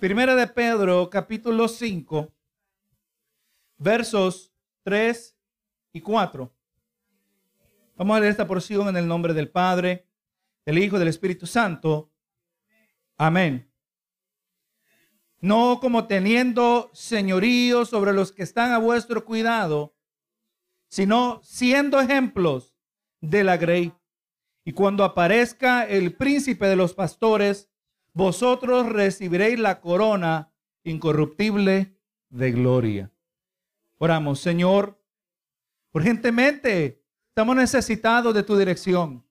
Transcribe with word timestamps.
Primera 0.00 0.34
de 0.34 0.46
Pedro, 0.48 1.08
capítulo 1.08 1.68
5, 1.68 2.34
versos 3.78 4.52
3 4.82 5.36
y 5.92 6.00
4. 6.00 6.52
Vamos 7.96 8.16
a 8.16 8.20
leer 8.20 8.32
esta 8.32 8.46
porción 8.46 8.88
en 8.88 8.96
el 8.96 9.06
nombre 9.06 9.32
del 9.32 9.50
Padre, 9.50 10.08
del 10.66 10.78
Hijo 10.78 10.96
y 10.96 10.98
del 10.98 11.08
Espíritu 11.08 11.46
Santo. 11.46 12.10
Amén. 13.16 13.70
No 15.40 15.78
como 15.80 16.06
teniendo 16.06 16.90
señorío 16.92 17.86
sobre 17.86 18.12
los 18.12 18.32
que 18.32 18.42
están 18.42 18.72
a 18.72 18.78
vuestro 18.78 19.24
cuidado, 19.24 19.94
sino 20.88 21.40
siendo 21.44 22.00
ejemplos 22.00 22.74
de 23.20 23.44
la 23.44 23.56
grey. 23.56 23.92
Y 24.64 24.72
cuando 24.72 25.04
aparezca 25.04 25.84
el 25.84 26.16
príncipe 26.16 26.66
de 26.66 26.76
los 26.76 26.94
pastores, 26.94 27.70
vosotros 28.14 28.88
recibiréis 28.88 29.58
la 29.58 29.80
corona 29.80 30.50
incorruptible 30.84 31.96
de 32.30 32.52
gloria. 32.52 33.10
Oramos, 33.98 34.40
Señor, 34.40 34.98
urgentemente 35.92 37.02
estamos 37.28 37.56
necesitados 37.56 38.32
de 38.32 38.42
tu 38.42 38.56
dirección. 38.56 39.24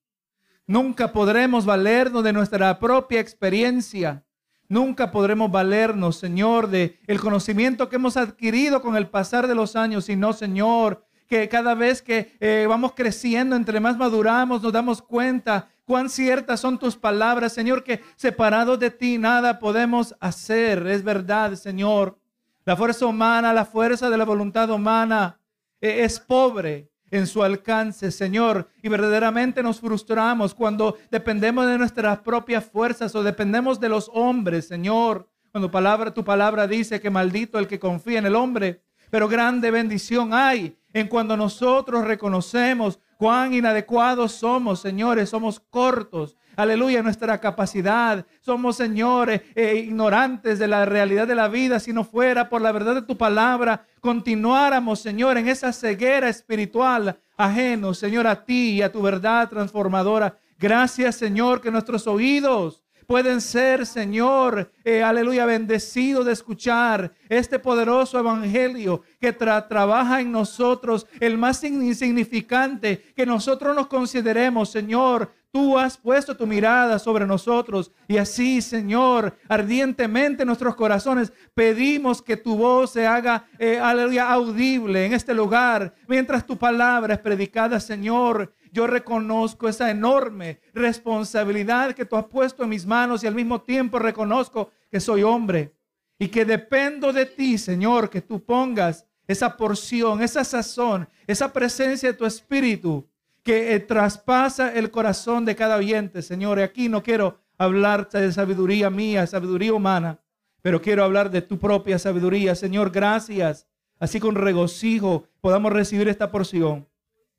Nunca 0.68 1.12
podremos 1.12 1.66
valernos 1.66 2.24
de 2.24 2.34
nuestra 2.34 2.78
propia 2.80 3.20
experiencia. 3.20 4.26
Nunca 4.68 5.12
podremos 5.12 5.52
valernos, 5.52 6.18
Señor, 6.18 6.68
de 6.68 7.00
el 7.08 7.20
conocimiento 7.20 7.90
que 7.90 7.98
hemos 7.98 8.18
adquirido 8.18 8.82
con 8.82 8.96
el 8.96 9.10
pasar 9.10 9.48
de 9.48 9.56
los 9.56 9.76
años, 9.76 10.06
sino, 10.06 10.34
Señor, 10.34 11.06
que 11.28 11.48
cada 11.50 11.76
vez 11.76 12.02
que 12.02 12.36
eh, 12.40 12.66
vamos 12.68 12.94
creciendo, 12.94 13.56
entre 13.56 13.80
más 13.80 13.98
maduramos, 13.98 14.62
nos 14.62 14.74
damos 14.74 15.02
cuenta 15.02 15.70
cuán 15.86 16.10
ciertas 16.10 16.60
son 16.60 16.80
tus 16.80 16.96
palabras, 16.96 17.54
Señor, 17.54 17.84
que 17.84 18.02
separados 18.16 18.80
de 18.80 18.92
ti 18.92 19.18
nada 19.18 19.60
podemos 19.60 20.16
hacer. 20.20 20.86
Es 20.88 21.04
verdad, 21.04 21.56
Señor. 21.56 22.18
La 22.66 22.76
fuerza 22.76 23.06
humana, 23.06 23.54
la 23.54 23.66
fuerza 23.66 24.10
de 24.10 24.18
la 24.18 24.26
voluntad 24.26 24.70
humana 24.70 25.40
eh, 25.82 26.04
es 26.04 26.20
pobre 26.20 26.90
en 27.12 27.28
su 27.28 27.44
alcance, 27.44 28.10
Señor. 28.12 28.70
Y 28.82 28.90
verdaderamente 28.90 29.62
nos 29.62 29.80
frustramos 29.80 30.56
cuando 30.56 30.98
dependemos 31.12 31.68
de 31.68 31.78
nuestras 31.78 32.20
propias 32.20 32.64
fuerzas 32.64 33.14
o 33.16 33.22
dependemos 33.22 33.80
de 33.80 33.90
los 33.90 34.10
hombres, 34.14 34.68
Señor. 34.68 35.30
Cuando 35.52 35.70
palabra, 35.70 36.14
tu 36.14 36.24
palabra 36.24 36.66
dice 36.66 37.00
que 37.00 37.12
maldito 37.12 37.60
el 37.60 37.68
que 37.68 37.80
confía 37.80 38.18
en 38.18 38.26
el 38.26 38.36
hombre, 38.36 38.82
pero 39.12 39.28
grande 39.28 39.70
bendición 39.70 40.34
hay 40.34 40.76
en 40.94 41.08
cuando 41.08 41.38
nosotros 41.38 42.06
reconocemos 42.06 43.00
cuán 43.18 43.54
inadecuados 43.54 44.34
somos, 44.34 44.80
señores, 44.82 45.30
somos 45.30 45.60
cortos. 45.60 46.38
Aleluya, 46.56 47.02
nuestra 47.02 47.40
capacidad. 47.40 48.26
Somos, 48.40 48.78
señores, 48.78 49.42
eh, 49.56 49.76
ignorantes 49.88 50.60
de 50.60 50.68
la 50.68 50.86
realidad 50.86 51.28
de 51.28 51.34
la 51.34 51.48
vida. 51.48 51.80
Si 51.80 51.92
no 51.94 52.04
fuera 52.04 52.48
por 52.48 52.62
la 52.62 52.72
verdad 52.72 52.96
de 52.96 53.02
tu 53.02 53.18
palabra, 53.18 53.88
continuáramos, 54.02 55.00
Señor, 55.00 55.38
en 55.38 55.48
esa 55.48 55.74
ceguera 55.74 56.30
espiritual, 56.30 57.18
ajeno, 57.38 57.94
Señor, 57.96 58.28
a 58.28 58.46
ti 58.46 58.74
y 58.74 58.82
a 58.84 58.92
tu 58.92 59.02
verdad 59.02 59.50
transformadora. 59.50 60.38
Gracias, 60.60 61.16
Señor, 61.16 61.60
que 61.60 61.72
nuestros 61.72 62.06
oídos 62.06 62.83
pueden 63.04 63.42
ser, 63.42 63.86
Señor, 63.86 64.72
eh, 64.84 65.04
aleluya, 65.04 65.46
bendecidos 65.46 66.26
de 66.26 66.34
escuchar 66.34 67.14
este 67.30 67.60
poderoso 67.60 68.20
evangelio 68.20 69.02
que 69.20 69.34
trabaja 69.34 70.22
en 70.22 70.32
nosotros, 70.32 71.08
el 71.20 71.38
más 71.38 71.64
insignificante, 71.64 73.14
que 73.16 73.26
nosotros 73.26 73.76
nos 73.76 73.88
consideremos, 73.88 74.70
Señor. 74.70 75.32
Tú 75.52 75.78
has 75.78 75.98
puesto 75.98 76.36
tu 76.36 76.48
mirada 76.48 76.98
sobre 76.98 77.28
nosotros 77.28 77.92
y 78.08 78.18
así, 78.18 78.60
Señor, 78.60 79.38
ardientemente 79.48 80.42
en 80.42 80.48
nuestros 80.48 80.74
corazones 80.76 81.32
pedimos 81.54 82.24
que 82.24 82.38
tu 82.38 82.58
voz 82.58 82.94
se 82.94 83.06
haga, 83.06 83.46
eh, 83.60 83.78
aleluya, 83.78 84.32
audible 84.32 85.06
en 85.06 85.14
este 85.14 85.32
lugar, 85.32 85.94
mientras 86.08 86.44
tu 86.44 86.58
palabra 86.58 87.14
es 87.14 87.20
predicada, 87.20 87.80
Señor 87.80 88.52
yo 88.74 88.88
reconozco 88.88 89.70
esa 89.70 89.92
enorme 89.92 90.60
responsabilidad 90.74 91.94
que 91.94 92.06
tú 92.06 92.16
has 92.16 92.26
puesto 92.26 92.64
en 92.64 92.70
mis 92.70 92.88
manos 92.88 93.24
y 93.24 93.28
al 93.28 93.36
mismo 93.36 93.62
tiempo 93.62 94.00
reconozco 94.00 94.72
que 94.90 95.00
soy 95.00 95.22
hombre 95.22 95.76
y 96.18 96.28
que 96.28 96.44
dependo 96.44 97.14
de 97.14 97.28
ti, 97.28 97.60
Señor, 97.60 98.10
que 98.10 98.22
tú 98.22 98.44
pongas 98.44 99.06
esa 99.28 99.56
porción, 99.56 100.24
esa 100.24 100.44
sazón, 100.44 101.08
esa 101.28 101.54
presencia 101.54 102.12
de 102.12 102.18
tu 102.18 102.26
espíritu 102.26 103.08
que 103.44 103.76
eh, 103.76 103.80
traspasa 103.80 104.74
el 104.74 104.90
corazón 104.90 105.46
de 105.46 105.56
cada 105.56 105.76
oyente, 105.76 106.24
Señor. 106.24 106.58
Y 106.58 106.64
aquí 106.64 106.90
no 106.90 107.04
quiero 107.04 107.38
hablar 107.60 108.10
de 108.10 108.32
sabiduría 108.32 108.90
mía, 108.90 109.28
sabiduría 109.28 109.74
humana, 109.74 110.20
pero 110.64 110.82
quiero 110.82 111.04
hablar 111.04 111.30
de 111.30 111.44
tu 111.44 111.60
propia 111.60 112.00
sabiduría. 112.00 112.56
Señor, 112.56 112.90
gracias. 112.90 113.68
Así 114.00 114.20
con 114.20 114.34
regocijo 114.34 115.28
podamos 115.42 115.72
recibir 115.72 116.08
esta 116.08 116.32
porción. 116.32 116.88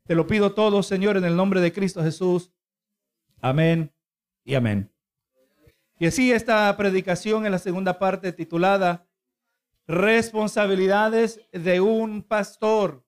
Te 0.06 0.14
lo 0.14 0.26
pido 0.26 0.52
todo, 0.52 0.82
Señor, 0.82 1.16
en 1.16 1.24
el 1.24 1.34
nombre 1.34 1.62
de 1.62 1.72
Cristo 1.72 2.02
Jesús. 2.02 2.52
Amén 3.40 3.90
y 4.44 4.54
amén. 4.54 4.92
Y 5.98 6.06
así 6.06 6.30
esta 6.30 6.76
predicación 6.76 7.46
en 7.46 7.52
la 7.52 7.58
segunda 7.58 7.98
parte 7.98 8.30
titulada 8.32 9.08
Responsabilidades 9.86 11.40
de 11.52 11.80
un 11.80 12.22
pastor. 12.22 13.02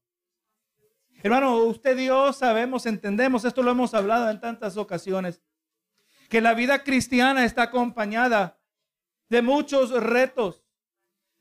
Hermano, 1.23 1.65
usted 1.65 1.99
y 1.99 2.07
yo 2.07 2.33
sabemos, 2.33 2.87
entendemos, 2.87 3.45
esto 3.45 3.63
lo 3.63 3.73
hemos 3.73 3.93
hablado 3.93 4.31
en 4.31 4.41
tantas 4.41 4.79
ocasiones, 4.79 5.43
que 6.31 6.41
la 6.41 6.55
vida 6.55 6.83
cristiana 6.83 7.45
está 7.45 7.65
acompañada 7.65 8.59
de 9.29 9.43
muchos 9.43 9.91
retos, 9.91 10.65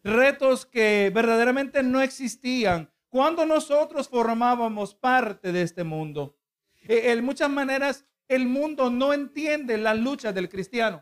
retos 0.03 0.65
que 0.65 1.11
verdaderamente 1.15 1.81
no 1.81 2.01
existían 2.01 2.91
cuando 3.15 3.45
nosotros 3.45 4.09
formábamos 4.09 4.93
parte 4.93 5.53
de 5.53 5.61
este 5.61 5.85
mundo. 5.85 6.35
Eh, 6.81 7.13
en 7.13 7.23
muchas 7.23 7.49
maneras, 7.49 8.03
el 8.27 8.45
mundo 8.45 8.89
no 8.89 9.13
entiende 9.13 9.77
la 9.77 9.93
lucha 9.93 10.33
del 10.33 10.49
cristiano. 10.49 11.01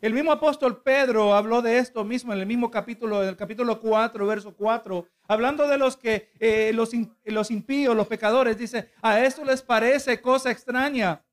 El 0.00 0.12
mismo 0.12 0.30
apóstol 0.30 0.84
Pedro 0.84 1.34
habló 1.34 1.62
de 1.62 1.78
esto 1.78 2.04
mismo 2.04 2.32
en 2.32 2.38
el 2.38 2.46
mismo 2.46 2.70
capítulo, 2.70 3.24
en 3.24 3.30
el 3.30 3.36
capítulo 3.36 3.80
4, 3.80 4.24
verso 4.24 4.54
4, 4.54 5.08
hablando 5.26 5.66
de 5.66 5.76
los 5.78 5.96
que 5.96 6.30
eh, 6.38 6.70
los, 6.72 6.92
los 7.24 7.50
impíos, 7.50 7.96
los 7.96 8.06
pecadores, 8.06 8.56
dice, 8.56 8.92
a 9.02 9.18
esto 9.24 9.44
les 9.44 9.62
parece 9.62 10.20
cosa 10.20 10.52
extraña 10.52 11.24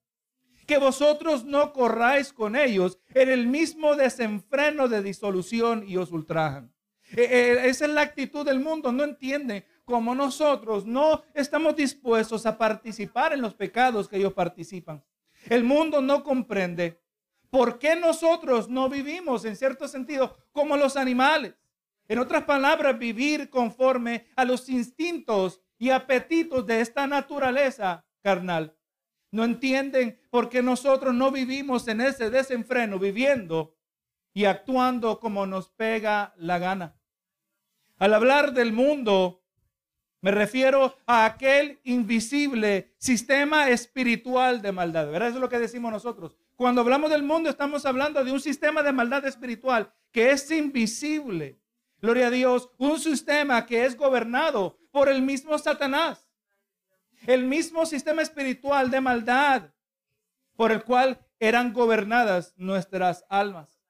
que 0.66 0.80
vosotros 0.80 1.46
no 1.46 1.72
corráis 1.72 2.34
con 2.34 2.56
ellos 2.56 2.98
en 3.14 3.30
el 3.30 3.46
mismo 3.46 3.96
desenfreno 3.96 4.88
de 4.88 5.04
disolución 5.04 5.84
y 5.88 5.98
os 5.98 6.12
ultrajan. 6.12 6.74
Eh, 7.16 7.66
esa 7.66 7.86
es 7.86 7.92
la 7.92 8.02
actitud 8.02 8.44
del 8.44 8.60
mundo, 8.60 8.92
no 8.92 9.04
entiende 9.04 9.68
como 9.86 10.16
nosotros 10.16 10.86
no 10.86 11.24
estamos 11.34 11.76
dispuestos 11.76 12.46
a 12.46 12.58
participar 12.58 13.34
en 13.34 13.42
los 13.42 13.54
pecados 13.54 14.08
que 14.08 14.18
ellos 14.18 14.34
participan. 14.34 15.04
El 15.50 15.64
mundo 15.64 16.02
no 16.02 16.24
comprende 16.24 17.02
por 17.50 17.80
qué 17.80 17.96
nosotros 17.96 18.70
no 18.70 18.90
vivimos 18.90 19.46
en 19.46 19.56
cierto 19.56 19.88
sentido 19.88 20.38
como 20.52 20.78
los 20.78 20.98
animales. 20.98 21.56
En 22.08 22.20
otras 22.20 22.44
palabras, 22.44 22.98
vivir 22.98 23.50
conforme 23.50 24.28
a 24.36 24.46
los 24.46 24.70
instintos 24.70 25.62
y 25.78 25.90
apetitos 25.90 26.66
de 26.66 26.82
esta 26.82 27.08
naturaleza 27.08 28.06
carnal. 28.22 28.76
No 29.32 29.44
entienden 29.44 30.20
por 30.30 30.50
qué 30.50 30.62
nosotros 30.62 31.14
no 31.14 31.32
vivimos 31.32 31.88
en 31.88 32.02
ese 32.02 32.30
desenfreno, 32.30 33.00
viviendo 33.00 33.76
y 34.34 34.46
actuando 34.46 35.20
como 35.20 35.46
nos 35.46 35.70
pega 35.70 36.34
la 36.38 36.60
gana. 36.60 37.00
Al 37.98 38.14
hablar 38.14 38.54
del 38.54 38.74
mundo, 38.74 39.43
me 40.24 40.32
refiero 40.32 40.96
a 41.06 41.26
aquel 41.26 41.82
invisible 41.84 42.94
sistema 42.98 43.70
espiritual 43.70 44.62
de 44.62 44.72
maldad. 44.72 45.12
¿Verdad? 45.12 45.28
Eso 45.28 45.38
es 45.38 45.42
lo 45.42 45.50
que 45.50 45.60
decimos 45.60 45.92
nosotros. 45.92 46.38
Cuando 46.56 46.80
hablamos 46.80 47.12
del 47.12 47.24
mundo 47.24 47.50
estamos 47.50 47.86
hablando 47.86 48.24
de 48.24 48.32
un 48.32 48.40
sistema 48.40 48.82
de 48.84 48.94
maldad 48.94 49.28
espiritual 49.28 49.92
que 50.14 50.32
es 50.32 50.50
invisible. 50.50 51.60
Gloria 52.02 52.28
a 52.28 52.32
Dios. 52.32 52.70
Un 52.78 53.02
sistema 53.02 53.66
que 53.66 53.84
es 53.84 53.98
gobernado 53.98 54.78
por 54.92 55.10
el 55.10 55.22
mismo 55.22 55.58
Satanás. 55.58 56.26
El 57.28 57.44
mismo 57.44 57.86
sistema 57.86 58.22
espiritual 58.22 58.90
de 58.90 59.02
maldad 59.02 59.74
por 60.56 60.72
el 60.72 60.86
cual 60.86 61.20
eran 61.38 61.74
gobernadas 61.74 62.54
nuestras 62.56 63.26
almas. 63.28 63.84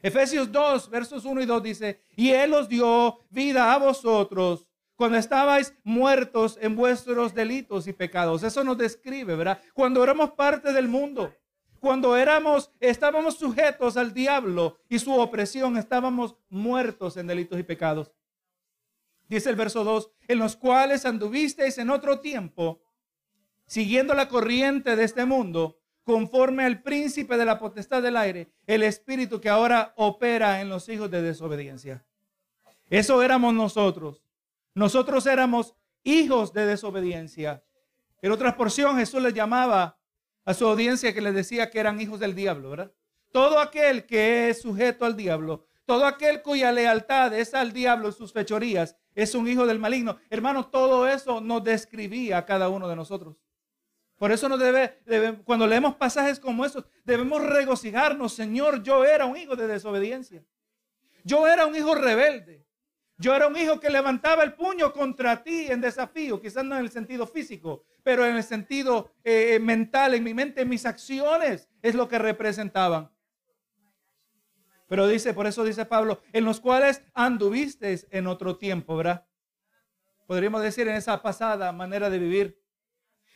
Efesios 0.00 0.50
2, 0.50 0.88
versos 0.88 1.26
1 1.26 1.42
y 1.42 1.44
2 1.44 1.62
dice, 1.62 2.00
y 2.16 2.30
Él 2.30 2.54
os 2.54 2.66
dio 2.66 3.18
vida 3.28 3.74
a 3.74 3.78
vosotros 3.78 4.65
cuando 4.96 5.18
estabais 5.18 5.74
muertos 5.84 6.58
en 6.60 6.74
vuestros 6.74 7.34
delitos 7.34 7.86
y 7.86 7.92
pecados. 7.92 8.42
Eso 8.42 8.64
nos 8.64 8.78
describe, 8.78 9.36
¿verdad? 9.36 9.60
Cuando 9.74 10.02
éramos 10.02 10.32
parte 10.32 10.72
del 10.72 10.88
mundo, 10.88 11.32
cuando 11.78 12.16
éramos, 12.16 12.72
estábamos 12.80 13.36
sujetos 13.36 13.96
al 13.96 14.12
diablo 14.12 14.78
y 14.88 14.98
su 14.98 15.12
opresión, 15.12 15.76
estábamos 15.76 16.36
muertos 16.48 17.16
en 17.16 17.26
delitos 17.26 17.58
y 17.60 17.62
pecados. 17.62 18.10
Dice 19.28 19.50
el 19.50 19.56
verso 19.56 19.84
2, 19.84 20.10
en 20.28 20.38
los 20.38 20.56
cuales 20.56 21.04
anduvisteis 21.04 21.78
en 21.78 21.90
otro 21.90 22.20
tiempo, 22.20 22.80
siguiendo 23.66 24.14
la 24.14 24.28
corriente 24.28 24.96
de 24.96 25.04
este 25.04 25.24
mundo, 25.24 25.78
conforme 26.04 26.64
al 26.64 26.82
príncipe 26.82 27.36
de 27.36 27.44
la 27.44 27.58
potestad 27.58 28.02
del 28.02 28.16
aire, 28.16 28.52
el 28.66 28.84
espíritu 28.84 29.40
que 29.40 29.48
ahora 29.48 29.92
opera 29.96 30.60
en 30.60 30.68
los 30.68 30.88
hijos 30.88 31.10
de 31.10 31.20
desobediencia. 31.20 32.06
Eso 32.88 33.22
éramos 33.22 33.52
nosotros. 33.52 34.25
Nosotros 34.76 35.24
éramos 35.24 35.74
hijos 36.04 36.52
de 36.52 36.66
desobediencia. 36.66 37.64
En 38.20 38.30
otra 38.30 38.58
porción 38.58 38.98
Jesús 38.98 39.22
les 39.22 39.32
llamaba 39.32 39.98
a 40.44 40.52
su 40.52 40.66
audiencia 40.66 41.14
que 41.14 41.22
les 41.22 41.34
decía 41.34 41.70
que 41.70 41.80
eran 41.80 41.98
hijos 41.98 42.20
del 42.20 42.34
diablo, 42.34 42.68
¿verdad? 42.68 42.92
Todo 43.32 43.58
aquel 43.58 44.04
que 44.04 44.50
es 44.50 44.60
sujeto 44.60 45.06
al 45.06 45.16
diablo, 45.16 45.66
todo 45.86 46.04
aquel 46.04 46.42
cuya 46.42 46.72
lealtad 46.72 47.32
es 47.32 47.54
al 47.54 47.72
diablo 47.72 48.10
y 48.10 48.12
sus 48.12 48.34
fechorías, 48.34 48.98
es 49.14 49.34
un 49.34 49.48
hijo 49.48 49.66
del 49.66 49.78
maligno. 49.78 50.18
Hermano, 50.28 50.66
todo 50.66 51.08
eso 51.08 51.40
nos 51.40 51.64
describía 51.64 52.36
a 52.36 52.44
cada 52.44 52.68
uno 52.68 52.86
de 52.86 52.96
nosotros. 52.96 53.34
Por 54.18 54.30
eso 54.30 54.46
debe, 54.58 55.00
cuando 55.44 55.66
leemos 55.66 55.94
pasajes 55.94 56.38
como 56.38 56.66
estos, 56.66 56.84
debemos 57.02 57.42
regocijarnos, 57.42 58.34
Señor, 58.34 58.82
yo 58.82 59.06
era 59.06 59.24
un 59.24 59.38
hijo 59.38 59.56
de 59.56 59.68
desobediencia. 59.68 60.44
Yo 61.24 61.46
era 61.46 61.64
un 61.64 61.74
hijo 61.74 61.94
rebelde. 61.94 62.65
Yo 63.18 63.34
era 63.34 63.46
un 63.46 63.56
hijo 63.56 63.80
que 63.80 63.88
levantaba 63.88 64.42
el 64.42 64.54
puño 64.54 64.92
contra 64.92 65.42
ti 65.42 65.66
en 65.70 65.80
desafío, 65.80 66.40
quizás 66.40 66.64
no 66.64 66.76
en 66.76 66.82
el 66.82 66.90
sentido 66.90 67.26
físico, 67.26 67.84
pero 68.02 68.26
en 68.26 68.36
el 68.36 68.42
sentido 68.42 69.10
eh, 69.24 69.58
mental, 69.58 70.14
en 70.14 70.22
mi 70.22 70.34
mente, 70.34 70.60
en 70.60 70.68
mis 70.68 70.84
acciones, 70.84 71.68
es 71.80 71.94
lo 71.94 72.08
que 72.08 72.18
representaban. 72.18 73.10
Pero 74.86 75.08
dice, 75.08 75.32
por 75.34 75.46
eso 75.46 75.64
dice 75.64 75.86
Pablo, 75.86 76.20
en 76.32 76.44
los 76.44 76.60
cuales 76.60 77.02
anduvisteis 77.14 78.06
en 78.10 78.26
otro 78.26 78.56
tiempo, 78.58 78.96
¿verdad? 78.96 79.26
Podríamos 80.26 80.62
decir 80.62 80.86
en 80.86 80.96
esa 80.96 81.22
pasada 81.22 81.72
manera 81.72 82.10
de 82.10 82.18
vivir. 82.18 82.60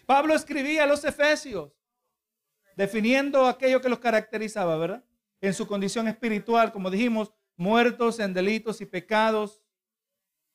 Pablo 0.06 0.34
escribía 0.34 0.84
a 0.84 0.86
los 0.86 1.04
efesios, 1.04 1.72
definiendo 2.76 3.46
aquello 3.46 3.80
que 3.80 3.88
los 3.88 3.98
caracterizaba, 3.98 4.76
¿verdad? 4.76 5.04
En 5.40 5.54
su 5.54 5.66
condición 5.66 6.06
espiritual, 6.06 6.70
como 6.70 6.90
dijimos, 6.90 7.32
muertos 7.56 8.18
en 8.20 8.34
delitos 8.34 8.80
y 8.80 8.86
pecados. 8.86 9.62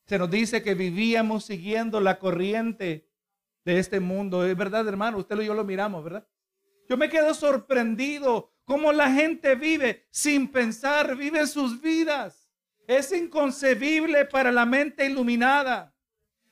Se 0.05 0.19
nos 0.19 0.29
dice 0.29 0.61
que 0.61 0.75
vivíamos 0.75 1.45
siguiendo 1.45 1.99
la 1.99 2.19
corriente 2.19 3.09
de 3.63 3.79
este 3.79 3.99
mundo. 3.99 4.45
Es 4.45 4.55
verdad, 4.55 4.87
hermano, 4.87 5.17
usted 5.17 5.39
y 5.41 5.45
yo 5.45 5.55
lo 5.55 5.63
miramos, 5.63 6.03
¿verdad? 6.03 6.27
Yo 6.87 6.97
me 6.97 7.09
quedo 7.09 7.33
sorprendido 7.33 8.53
cómo 8.65 8.93
la 8.93 9.11
gente 9.11 9.55
vive 9.55 10.07
sin 10.11 10.47
pensar, 10.51 11.15
vive 11.15 11.47
sus 11.47 11.81
vidas. 11.81 12.51
Es 12.87 13.11
inconcebible 13.11 14.25
para 14.25 14.51
la 14.51 14.65
mente 14.65 15.07
iluminada, 15.07 15.95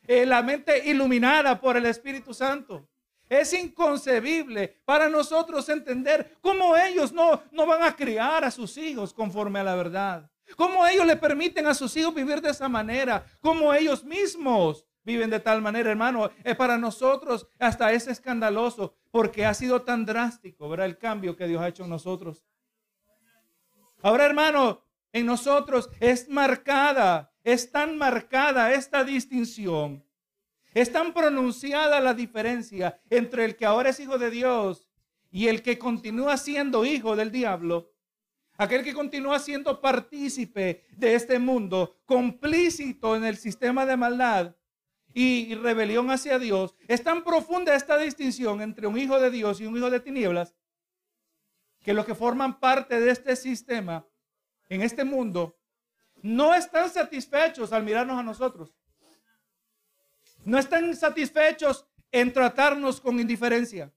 eh, 0.08 0.26
la 0.26 0.42
mente 0.42 0.90
iluminada 0.90 1.62
por 1.62 1.78
el 1.78 1.86
Espíritu 1.86 2.34
Santo. 2.34 2.90
Es 3.30 3.54
inconcebible 3.54 4.82
para 4.84 5.10
nosotros 5.10 5.70
entender 5.70 6.38
cómo 6.42 6.76
ellos 6.76 7.14
no, 7.14 7.44
no 7.52 7.68
van 7.68 7.84
a 7.84 7.96
criar 7.96 8.44
a 8.44 8.52
sus 8.52 8.78
hijos 8.78 9.14
conforme 9.14 9.60
a 9.60 9.64
la 9.64 9.76
verdad. 9.76 10.33
Cómo 10.56 10.86
ellos 10.86 11.06
le 11.06 11.16
permiten 11.16 11.68
a 11.68 11.74
sus 11.74 11.96
hijos 11.98 12.14
vivir 12.14 12.42
de 12.42 12.50
esa 12.50 12.70
manera. 12.70 13.26
Cómo 13.40 13.74
ellos 13.74 14.04
mismos 14.04 14.86
viven 15.04 15.30
de 15.30 15.40
tal 15.40 15.62
manera, 15.62 15.90
hermano. 15.90 16.30
Es 16.44 16.56
para 16.56 16.78
nosotros 16.78 17.48
hasta 17.60 17.92
es 17.92 18.08
escandaloso 18.08 18.96
porque 19.12 19.46
ha 19.46 19.54
sido 19.54 19.82
tan 19.82 20.06
drástico, 20.06 20.70
¿verdad? 20.70 20.88
El 20.88 20.98
cambio 20.98 21.36
que 21.36 21.48
Dios 21.48 21.62
ha 21.62 21.68
hecho 21.68 21.84
en 21.84 21.90
nosotros. 21.90 22.44
Ahora, 24.02 24.26
hermano, 24.26 24.84
en 25.14 25.26
nosotros 25.26 25.90
es 26.00 26.28
marcada, 26.28 27.32
es 27.44 27.72
tan 27.72 27.98
marcada 27.98 28.74
esta 28.74 29.04
distinción, 29.04 30.04
es 30.74 30.92
tan 30.92 31.14
pronunciada 31.14 32.02
la 32.02 32.14
diferencia 32.14 33.00
entre 33.10 33.46
el 33.46 33.56
que 33.56 33.66
ahora 33.66 33.92
es 33.92 34.00
hijo 34.00 34.18
de 34.18 34.32
Dios 34.32 34.90
y 35.32 35.48
el 35.48 35.62
que 35.62 35.78
continúa 35.78 36.36
siendo 36.38 36.84
hijo 36.84 37.16
del 37.16 37.32
diablo. 37.32 37.93
Aquel 38.58 38.84
que 38.84 38.94
continúa 38.94 39.40
siendo 39.40 39.82
partícipe 39.82 40.86
de 40.92 41.16
este 41.16 41.40
mundo, 41.40 41.98
complícito 42.06 43.16
en 43.16 43.26
el 43.26 43.38
sistema 43.38 43.86
de 43.86 43.98
maldad, 43.98 44.56
y 45.14 45.54
rebelión 45.56 46.10
hacia 46.10 46.40
Dios, 46.40 46.76
es 46.88 47.04
tan 47.04 47.24
profunda 47.24 47.76
esta 47.76 47.98
distinción 47.98 48.62
entre 48.62 48.88
un 48.88 48.98
hijo 48.98 49.20
de 49.20 49.30
Dios 49.30 49.62
y 49.62 49.66
un 49.66 49.78
hijo 49.78 49.90
de 49.90 50.00
tinieblas, 50.00 50.56
que 51.82 51.94
los 51.94 52.06
que 52.06 52.16
forman 52.16 52.60
parte 52.60 53.00
de 53.00 53.12
este 53.12 53.36
sistema 53.36 54.06
en 54.70 54.82
este 54.82 55.04
mundo 55.04 55.56
no 56.22 56.56
están 56.56 56.90
satisfechos 56.90 57.74
al 57.74 57.84
mirarnos 57.84 58.18
a 58.18 58.24
nosotros. 58.24 58.74
No 60.46 60.58
están 60.58 60.96
satisfechos 60.96 61.86
en 62.12 62.32
tratarnos 62.34 63.00
con 63.00 63.20
indiferencia. 63.20 63.92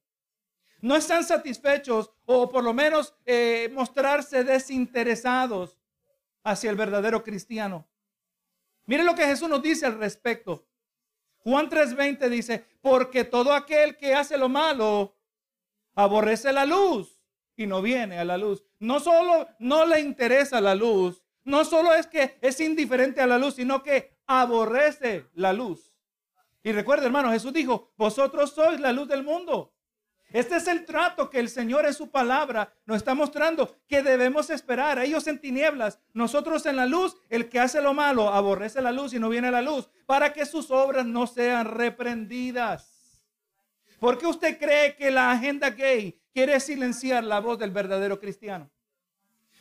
No 0.81 0.97
están 0.97 1.25
satisfechos 1.25 2.11
o 2.25 2.49
por 2.51 2.63
lo 2.63 2.73
menos 2.75 3.15
eh, 3.25 3.71
mostrarse 3.73 4.45
desinteresados 4.45 5.79
hacia 6.43 6.71
el 6.71 6.77
verdadero 6.77 7.23
cristiano. 7.23 7.89
Mire 8.87 9.03
lo 9.03 9.15
que 9.15 9.27
Jesús 9.27 9.49
nos 9.49 9.63
dice 9.63 9.87
al 9.87 9.99
respecto. 9.99 10.67
Juan 11.39 11.69
3:20 11.69 12.29
dice, 12.29 12.65
porque 12.81 13.25
todo 13.25 13.53
aquel 13.53 13.97
que 13.97 14.15
hace 14.15 14.37
lo 14.37 14.49
malo 14.49 15.17
aborrece 15.95 16.53
la 16.53 16.65
luz 16.65 17.21
y 17.57 17.67
no 17.67 17.83
viene 17.83 18.19
a 18.19 18.25
la 18.25 18.37
luz. 18.37 18.65
No 18.79 19.01
solo 19.01 19.49
no 19.59 19.87
le 19.87 20.01
interesa 20.01 20.61
la 20.61 20.75
luz, 20.75 21.23
no 21.45 21.65
solo 21.65 21.95
es 21.95 22.07
que 22.07 22.39
es 22.41 22.61
indiferente 22.61 23.21
a 23.21 23.27
la 23.27 23.39
luz, 23.39 23.55
sino 23.55 23.83
que 23.83 24.19
aborrece 24.27 25.27
la 25.35 25.53
luz. 25.53 25.93
Y 26.63 26.73
recuerda, 26.73 27.07
hermano, 27.07 27.31
Jesús 27.31 27.53
dijo, 27.53 27.93
vosotros 27.97 28.53
sois 28.53 28.81
la 28.81 28.93
luz 28.93 29.07
del 29.07 29.23
mundo. 29.23 29.76
Este 30.33 30.57
es 30.57 30.67
el 30.67 30.85
trato 30.85 31.31
que 31.31 31.39
el 31.39 31.49
Señor 31.49 31.87
en 31.87 31.95
su 31.95 32.11
palabra 32.11 32.73
nos 32.85 32.99
está 32.99 33.15
mostrando 33.15 33.77
que 33.87 34.03
debemos 34.03 34.51
esperar. 34.51 34.99
Ellos 34.99 35.27
en 35.29 35.41
tinieblas, 35.41 36.01
nosotros 36.13 36.67
en 36.67 36.77
la 36.77 36.87
luz. 36.87 37.17
El 37.29 37.49
que 37.49 37.61
hace 37.61 37.81
lo 37.81 37.95
malo 37.95 38.29
aborrece 38.29 38.83
la 38.83 38.93
luz 38.93 39.15
y 39.15 39.19
no 39.19 39.29
viene 39.29 39.51
la 39.51 39.63
luz 39.63 39.89
para 40.05 40.33
que 40.33 40.45
sus 40.45 40.71
obras 40.71 41.07
no 41.07 41.27
sean 41.27 41.67
reprendidas. 41.67 43.23
¿Por 44.01 44.19
qué 44.19 44.27
usted 44.27 44.59
cree 44.59 44.97
que 44.97 45.11
la 45.11 45.31
agenda 45.31 45.71
gay 45.71 46.21
quiere 46.33 46.59
silenciar 46.61 47.25
la 47.25 47.41
voz 47.41 47.59
del 47.59 47.71
verdadero 47.71 48.21
cristiano? 48.21 48.71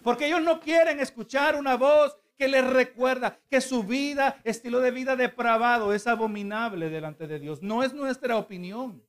Porque 0.03 0.27
ellos 0.27 0.41
no 0.41 0.59
quieren 0.59 0.99
escuchar 0.99 1.55
una 1.55 1.77
voz 1.77 2.17
que 2.37 2.47
les 2.47 2.65
recuerda 2.65 3.39
que 3.49 3.61
su 3.61 3.83
vida, 3.83 4.41
estilo 4.43 4.81
de 4.81 4.91
vida 4.91 5.15
depravado, 5.15 5.93
es 5.93 6.05
abominable 6.05 6.89
delante 6.89 7.27
de 7.27 7.39
Dios. 7.39 7.61
No 7.61 7.81
es 7.81 7.93
nuestra 7.93 8.35
opinión. 8.35 9.01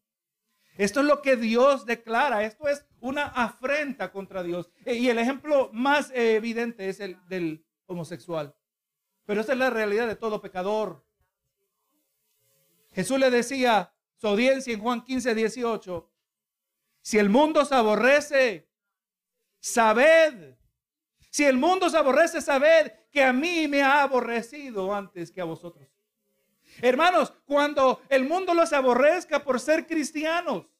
Esto 0.78 1.00
es 1.00 1.06
lo 1.06 1.22
que 1.22 1.36
Dios 1.36 1.86
declara. 1.86 2.44
Esto 2.44 2.68
es 2.68 2.84
una 3.00 3.26
afrenta 3.26 4.12
contra 4.12 4.42
Dios. 4.42 4.70
E, 4.84 4.94
y 4.94 5.08
el 5.08 5.18
ejemplo 5.18 5.70
más 5.72 6.10
evidente 6.14 6.88
es 6.88 7.00
el 7.00 7.18
del 7.28 7.64
homosexual. 7.86 8.54
Pero 9.24 9.40
esa 9.40 9.52
es 9.52 9.58
la 9.58 9.70
realidad 9.70 10.06
de 10.06 10.16
todo 10.16 10.40
pecador. 10.40 11.04
Jesús 12.92 13.18
le 13.18 13.30
decía 13.30 13.92
su 14.16 14.28
audiencia 14.28 14.72
en 14.72 14.80
Juan 14.80 15.04
15, 15.04 15.34
18, 15.34 16.10
si 17.02 17.18
el 17.18 17.28
mundo 17.28 17.64
se 17.64 17.74
aborrece, 17.74 18.68
sabed. 19.60 20.56
Si 21.30 21.44
el 21.44 21.56
mundo 21.56 21.90
se 21.90 21.98
aborrece, 21.98 22.40
sabed 22.40 22.92
que 23.12 23.22
a 23.22 23.32
mí 23.32 23.68
me 23.68 23.82
ha 23.82 24.02
aborrecido 24.02 24.94
antes 24.94 25.30
que 25.30 25.40
a 25.40 25.44
vosotros. 25.44 25.86
Hermanos, 26.82 27.32
cuando 27.44 28.02
el 28.08 28.24
mundo 28.24 28.54
los 28.54 28.72
aborrezca 28.72 29.42
por 29.42 29.60
ser 29.60 29.86
cristianos, 29.86 30.70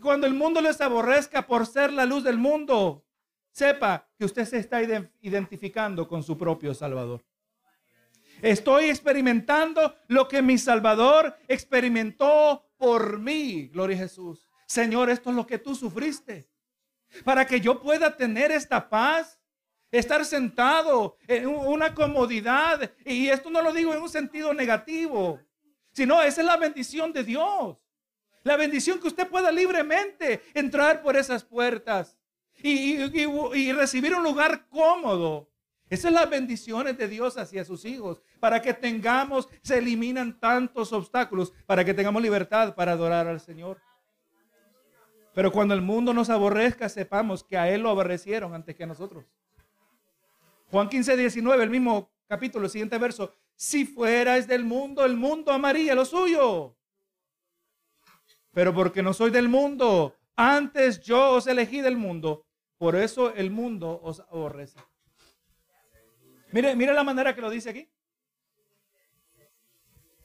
cuando 0.00 0.26
el 0.26 0.34
mundo 0.34 0.60
les 0.60 0.80
aborrezca 0.80 1.46
por 1.46 1.66
ser 1.66 1.92
la 1.92 2.04
luz 2.04 2.24
del 2.24 2.38
mundo, 2.38 3.04
sepa 3.50 4.08
que 4.18 4.24
usted 4.24 4.44
se 4.44 4.58
está 4.58 4.80
identificando 5.20 6.06
con 6.06 6.22
su 6.22 6.36
propio 6.36 6.74
Salvador. 6.74 7.24
Estoy 8.42 8.86
experimentando 8.86 9.96
lo 10.08 10.28
que 10.28 10.42
mi 10.42 10.58
Salvador 10.58 11.34
experimentó 11.48 12.68
por 12.76 13.18
mí, 13.18 13.68
gloria 13.68 13.96
a 13.96 14.00
Jesús. 14.00 14.46
Señor, 14.66 15.08
esto 15.08 15.30
es 15.30 15.36
lo 15.36 15.46
que 15.46 15.58
tú 15.58 15.74
sufriste. 15.74 16.46
Para 17.24 17.46
que 17.46 17.60
yo 17.60 17.80
pueda 17.80 18.14
tener 18.14 18.50
esta 18.50 18.90
paz, 18.90 19.40
estar 19.90 20.24
sentado 20.24 21.16
en 21.26 21.46
una 21.46 21.94
comodidad. 21.94 22.92
Y 23.04 23.28
esto 23.28 23.48
no 23.48 23.62
lo 23.62 23.72
digo 23.72 23.94
en 23.94 24.02
un 24.02 24.08
sentido 24.08 24.52
negativo, 24.52 25.40
sino 25.96 26.20
esa 26.20 26.42
es 26.42 26.46
la 26.46 26.58
bendición 26.58 27.10
de 27.10 27.24
Dios. 27.24 27.82
La 28.42 28.58
bendición 28.58 29.00
que 29.00 29.08
usted 29.08 29.26
pueda 29.26 29.50
libremente 29.50 30.42
entrar 30.52 31.00
por 31.00 31.16
esas 31.16 31.42
puertas 31.42 32.18
y, 32.62 32.98
recibir 33.72 34.14
un 34.14 34.22
lugar 34.22 34.66
cómodo. 34.68 35.48
Esas 35.88 36.02
son 36.02 36.14
las 36.14 36.28
bendiciones 36.28 36.98
de 36.98 37.08
Dios 37.08 37.38
hacia 37.38 37.64
sus 37.64 37.86
hijos, 37.86 38.20
para 38.40 38.60
que 38.60 38.74
tengamos, 38.74 39.48
se 39.62 39.78
eliminan 39.78 40.38
tantos 40.38 40.92
obstáculos, 40.92 41.54
para 41.64 41.82
que 41.82 41.94
tengamos 41.94 42.20
libertad 42.20 42.74
para 42.74 42.92
adorar 42.92 43.26
al 43.26 43.40
Señor. 43.40 43.80
Pero 45.34 45.50
cuando 45.50 45.72
el 45.72 45.80
mundo 45.80 46.12
nos 46.12 46.28
aborrezca, 46.28 46.90
sepamos 46.90 47.42
que 47.42 47.56
a 47.56 47.70
Él 47.70 47.80
lo 47.80 47.88
aborrecieron 47.88 48.52
antes 48.52 48.76
que 48.76 48.84
a 48.84 48.86
nosotros. 48.86 49.24
Juan 50.70 50.90
15, 50.90 51.16
19, 51.16 51.64
el 51.64 51.70
mismo 51.70 52.10
capítulo, 52.28 52.66
el 52.66 52.70
siguiente 52.70 52.98
verso. 52.98 53.32
Si 53.56 53.84
fueras 53.84 54.46
del 54.46 54.64
mundo, 54.64 55.04
el 55.04 55.16
mundo 55.16 55.50
amaría 55.50 55.94
lo 55.94 56.04
suyo. 56.04 56.76
Pero 58.52 58.72
porque 58.72 59.02
no 59.02 59.12
soy 59.12 59.30
del 59.30 59.48
mundo, 59.48 60.16
Antes 60.36 61.00
yo 61.00 61.32
os 61.32 61.46
elegí 61.46 61.80
del 61.80 61.96
mundo, 61.96 62.46
por 62.76 62.94
eso 62.94 63.34
el 63.34 63.50
mundo 63.50 63.98
os 64.02 64.20
aborrece. 64.20 64.78
Mire, 66.52 66.76
mire 66.76 66.92
la 66.92 67.02
manera 67.02 67.34
que 67.34 67.40
lo 67.40 67.48
dice 67.48 67.70
aquí. 67.70 67.90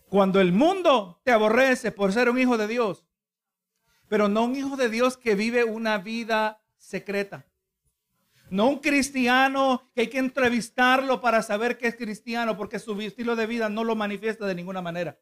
Cuando 0.10 0.42
el 0.42 0.52
mundo 0.52 1.22
te 1.24 1.32
aborrece 1.32 1.94
por 1.94 2.12
ser 2.12 2.30
un 2.30 2.38
hijo 2.38 2.58
de 2.58 2.68
Dios, 2.68 3.08
pero 4.10 4.28
no 4.28 4.44
un 4.44 4.58
hijo 4.58 4.76
de 4.76 4.90
Dios 4.90 5.18
que 5.18 5.36
vive 5.36 5.64
una 5.64 5.98
vida 5.98 6.62
secreta. 6.76 7.48
No 8.52 8.68
un 8.68 8.80
cristiano 8.80 9.90
que 9.96 10.02
hay 10.02 10.08
que 10.08 10.18
entrevistarlo 10.18 11.22
para 11.22 11.42
saber 11.42 11.78
que 11.78 11.88
es 11.88 11.96
cristiano 11.96 12.58
porque 12.58 12.80
su 12.80 13.00
estilo 13.00 13.38
de 13.38 13.48
vida 13.48 13.70
no 13.70 13.86
lo 13.86 13.96
manifiesta 13.96 14.46
de 14.46 14.56
ninguna 14.56 14.82
manera. 14.82 15.18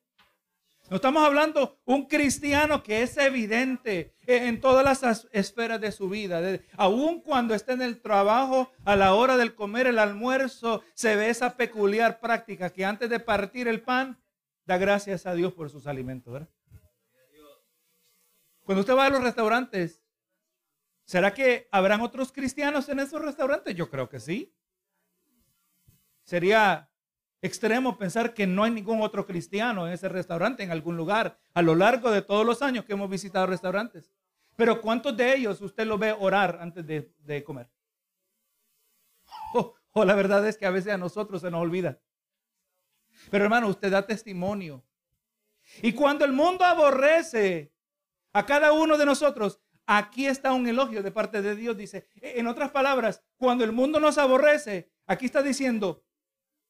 No 0.90 0.96
estamos 0.96 1.24
hablando 1.24 1.80
un 1.86 2.08
cristiano 2.08 2.82
que 2.82 3.04
es 3.04 3.16
evidente 3.18 4.16
en 4.26 4.60
todas 4.60 4.84
las 4.84 5.28
esferas 5.32 5.80
de 5.80 5.92
su 5.92 6.10
vida. 6.10 6.42
Aún 6.76 7.22
cuando 7.22 7.54
está 7.54 7.74
en 7.74 7.84
el 7.84 8.02
trabajo, 8.02 8.72
a 8.84 8.96
la 8.96 9.14
hora 9.14 9.38
del 9.38 9.54
comer 9.54 9.86
el 9.86 10.00
almuerzo, 10.00 10.84
se 10.96 11.16
ve 11.16 11.30
esa 11.30 11.56
peculiar 11.56 12.20
práctica 12.20 12.72
que 12.72 12.84
antes 12.84 13.12
de 13.12 13.20
partir 13.20 13.68
el 13.68 13.84
pan, 13.84 14.20
da 14.66 14.80
gracias 14.80 15.28
a 15.28 15.36
Dios 15.36 15.54
por 15.54 15.70
sus 15.70 15.86
alimentos. 15.86 16.42
Cuando 18.64 18.80
usted 18.80 18.96
va 18.96 19.06
a 19.06 19.10
los 19.12 19.22
restaurantes, 19.22 20.02
¿será 21.10 21.34
que 21.34 21.68
habrán 21.72 22.02
otros 22.02 22.32
cristianos 22.32 22.88
en 22.88 23.00
esos 23.00 23.20
restaurantes? 23.20 23.74
Yo 23.74 23.90
creo 23.90 24.08
que 24.08 24.20
sí. 24.20 24.54
Sería 26.24 26.88
extremo 27.42 27.98
pensar 27.98 28.36
que 28.36 28.46
no 28.46 28.64
hay 28.64 28.70
ningún 28.70 29.02
otro 29.02 29.26
cristiano 29.26 29.88
en 29.88 29.94
ese 29.94 30.08
restaurante, 30.08 30.62
en 30.62 30.70
algún 30.70 30.96
lugar, 30.96 31.40
a 31.56 31.64
lo 31.64 31.74
largo 31.74 32.12
de 32.12 32.22
todos 32.22 32.46
los 32.46 32.62
años 32.62 32.86
que 32.86 32.94
hemos 32.94 33.10
visitado 33.10 33.48
restaurantes. 33.48 34.12
Pero 34.56 34.82
¿cuántos 34.82 35.18
de 35.18 35.34
ellos 35.34 35.60
usted 35.62 35.88
lo 35.88 35.98
ve 35.98 36.12
orar 36.12 36.60
antes 36.62 36.86
de, 36.86 37.44
comer? 37.44 37.72
O, 39.92 40.06
la 40.06 40.14
verdad 40.14 40.48
es 40.48 40.56
que 40.56 40.68
a 40.68 40.70
veces 40.70 40.94
a 40.94 40.98
nosotros 41.00 41.42
se 41.42 41.50
nos 41.50 41.62
olvida. 41.62 42.00
Pero 43.32 43.46
hermano, 43.46 43.68
usted 43.68 43.90
da 43.90 44.06
testimonio. 44.06 44.86
Y 45.82 45.94
cuando 45.94 46.24
el 46.24 46.34
mundo 46.34 46.64
aborrece 46.64 47.74
a 48.32 48.46
cada 48.46 48.72
uno 48.72 48.96
de 48.96 49.08
nosotros, 49.08 49.60
aquí 49.92 50.28
está 50.28 50.54
un 50.54 50.68
elogio 50.68 51.02
de 51.02 51.12
parte 51.12 51.42
de 51.42 51.56
Dios. 51.56 51.76
Dice, 51.76 52.08
en 52.22 52.46
otras 52.46 52.70
palabras, 52.70 53.24
cuando 53.38 53.64
el 53.64 53.72
mundo 53.72 54.00
nos 54.00 54.20
aborrece, 54.20 54.92
aquí 55.08 55.26
está 55.26 55.42
diciendo, 55.42 56.06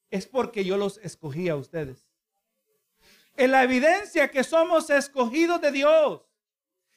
es 0.10 0.26
porque 0.26 0.64
yo 0.64 0.78
los 0.78 0.98
escogí 1.00 1.50
a 1.50 1.58
ustedes. 1.58 2.08
En 3.36 3.52
la 3.52 3.64
evidencia 3.64 4.32
que 4.32 4.46
somos 4.46 4.90
escogidos 4.90 5.60
de 5.60 5.72
Dios. 5.72 6.22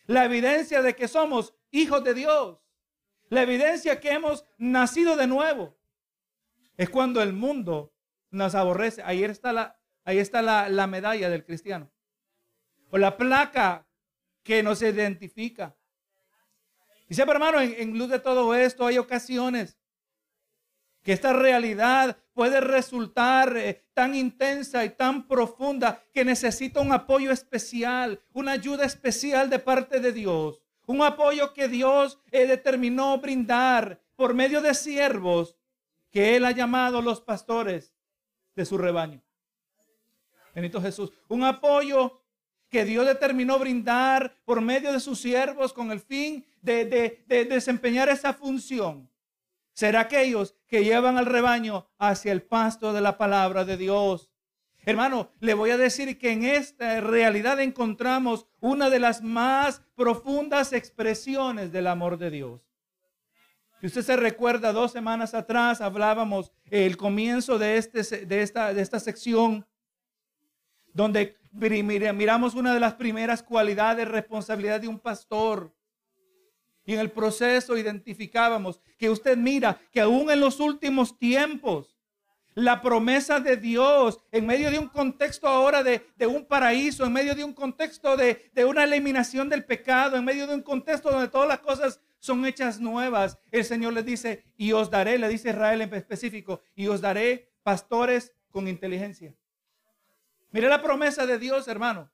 La 0.06 0.24
evidencia 0.24 0.80
de 0.80 0.94
que 0.94 1.08
somos 1.08 1.54
hijos 1.72 2.04
de 2.04 2.14
Dios. 2.14 2.58
La 3.28 3.42
evidencia 3.42 3.98
que 3.98 4.12
hemos 4.12 4.44
nacido 4.58 5.16
de 5.16 5.26
nuevo. 5.26 5.76
Es 6.76 6.88
cuando 6.88 7.20
el 7.20 7.32
mundo 7.32 7.92
nos 8.30 8.54
aborrece. 8.54 9.02
Ahí 9.02 9.24
está 9.24 9.52
la, 9.52 9.80
ahí 10.04 10.18
está 10.18 10.40
la, 10.40 10.86
medalla 10.86 11.28
del 11.28 11.44
cristiano. 11.44 11.92
O 12.90 12.98
la 12.98 13.16
placa 13.16 13.88
que 14.44 14.62
nos 14.62 14.82
identifica. 14.82 15.76
Y 17.12 17.14
sepa, 17.14 17.32
hermano, 17.32 17.60
en, 17.60 17.74
en 17.76 17.98
luz 17.98 18.08
de 18.08 18.18
todo 18.18 18.54
esto 18.54 18.86
hay 18.86 18.96
ocasiones 18.96 19.76
que 21.02 21.12
esta 21.12 21.34
realidad 21.34 22.16
puede 22.32 22.58
resultar 22.58 23.54
eh, 23.54 23.84
tan 23.92 24.14
intensa 24.14 24.82
y 24.82 24.88
tan 24.88 25.28
profunda 25.28 26.02
que 26.14 26.24
necesita 26.24 26.80
un 26.80 26.90
apoyo 26.90 27.30
especial, 27.30 28.18
una 28.32 28.52
ayuda 28.52 28.86
especial 28.86 29.50
de 29.50 29.58
parte 29.58 30.00
de 30.00 30.10
Dios. 30.10 30.62
Un 30.86 31.02
apoyo 31.02 31.52
que 31.52 31.68
Dios 31.68 32.18
eh, 32.30 32.46
determinó 32.46 33.18
brindar 33.18 34.00
por 34.16 34.32
medio 34.32 34.62
de 34.62 34.72
siervos 34.72 35.58
que 36.10 36.34
Él 36.36 36.46
ha 36.46 36.52
llamado 36.52 37.02
los 37.02 37.20
pastores 37.20 37.92
de 38.56 38.64
su 38.64 38.78
rebaño. 38.78 39.20
Benito 40.54 40.80
Jesús. 40.80 41.12
Un 41.28 41.44
apoyo 41.44 42.22
que 42.70 42.86
Dios 42.86 43.04
determinó 43.04 43.58
brindar 43.58 44.34
por 44.46 44.62
medio 44.62 44.94
de 44.94 45.00
sus 45.00 45.20
siervos 45.20 45.74
con 45.74 45.90
el 45.92 46.00
fin 46.00 46.46
de 46.62 47.46
desempeñar 47.48 48.08
esa 48.08 48.32
función 48.32 49.12
ser 49.74 49.96
aquellos 49.96 50.54
que 50.66 50.84
llevan 50.84 51.16
al 51.16 51.26
rebaño 51.26 51.88
hacia 51.98 52.32
el 52.32 52.42
pasto 52.42 52.92
de 52.92 53.00
la 53.00 53.16
palabra 53.16 53.64
de 53.64 53.76
Dios. 53.76 54.30
Hermano, 54.84 55.30
le 55.40 55.54
voy 55.54 55.70
a 55.70 55.76
decir 55.76 56.18
que 56.18 56.32
en 56.32 56.44
esta 56.44 57.00
realidad 57.00 57.60
encontramos 57.60 58.46
una 58.60 58.90
de 58.90 58.98
las 58.98 59.22
más 59.22 59.82
profundas 59.94 60.72
expresiones 60.72 61.72
del 61.72 61.86
amor 61.86 62.18
de 62.18 62.30
Dios. 62.30 62.60
Si 63.80 63.86
usted 63.86 64.02
se 64.02 64.16
recuerda, 64.16 64.72
dos 64.72 64.92
semanas 64.92 65.34
atrás 65.34 65.80
hablábamos 65.80 66.52
el 66.70 66.96
comienzo 66.96 67.58
de, 67.58 67.78
este, 67.78 68.26
de, 68.26 68.42
esta, 68.42 68.74
de 68.74 68.82
esta 68.82 69.00
sección, 69.00 69.66
donde 70.92 71.36
miramos 71.52 72.54
una 72.54 72.74
de 72.74 72.80
las 72.80 72.94
primeras 72.94 73.42
cualidades, 73.42 74.08
responsabilidad 74.08 74.80
de 74.80 74.88
un 74.88 74.98
pastor. 74.98 75.74
Y 76.84 76.94
en 76.94 77.00
el 77.00 77.10
proceso 77.10 77.76
identificábamos 77.76 78.80
que 78.98 79.10
usted 79.10 79.36
mira 79.36 79.80
que 79.92 80.00
aún 80.00 80.30
en 80.30 80.40
los 80.40 80.58
últimos 80.60 81.18
tiempos, 81.18 81.96
la 82.54 82.82
promesa 82.82 83.40
de 83.40 83.56
Dios, 83.56 84.20
en 84.30 84.46
medio 84.46 84.70
de 84.70 84.78
un 84.78 84.88
contexto 84.88 85.48
ahora 85.48 85.82
de, 85.82 86.02
un 86.26 86.44
paraíso, 86.44 87.04
en 87.04 87.12
medio 87.12 87.34
de 87.34 87.44
un 87.44 87.54
contexto 87.54 88.16
de, 88.16 88.50
de 88.52 88.64
una 88.64 88.84
eliminación 88.84 89.48
del 89.48 89.64
pecado, 89.64 90.16
en 90.16 90.24
medio 90.24 90.46
de 90.46 90.54
un 90.54 90.62
contexto 90.62 91.10
donde 91.10 91.28
todas 91.28 91.48
las 91.48 91.60
cosas 91.60 92.00
son 92.18 92.44
hechas 92.46 92.78
nuevas, 92.78 93.38
el 93.50 93.64
Señor 93.64 93.94
les 93.94 94.04
dice, 94.04 94.44
y 94.56 94.72
os 94.72 94.90
daré, 94.90 95.18
le 95.18 95.28
dice 95.28 95.50
Israel 95.50 95.80
en 95.80 95.94
específico, 95.94 96.60
y 96.74 96.86
os 96.88 97.00
daré 97.00 97.50
pastores 97.62 98.32
con 98.50 98.68
inteligencia. 98.68 99.34
Mire 100.50 100.68
la 100.68 100.82
promesa 100.82 101.26
de 101.26 101.38
Dios, 101.38 101.66
hermano. 101.66 102.10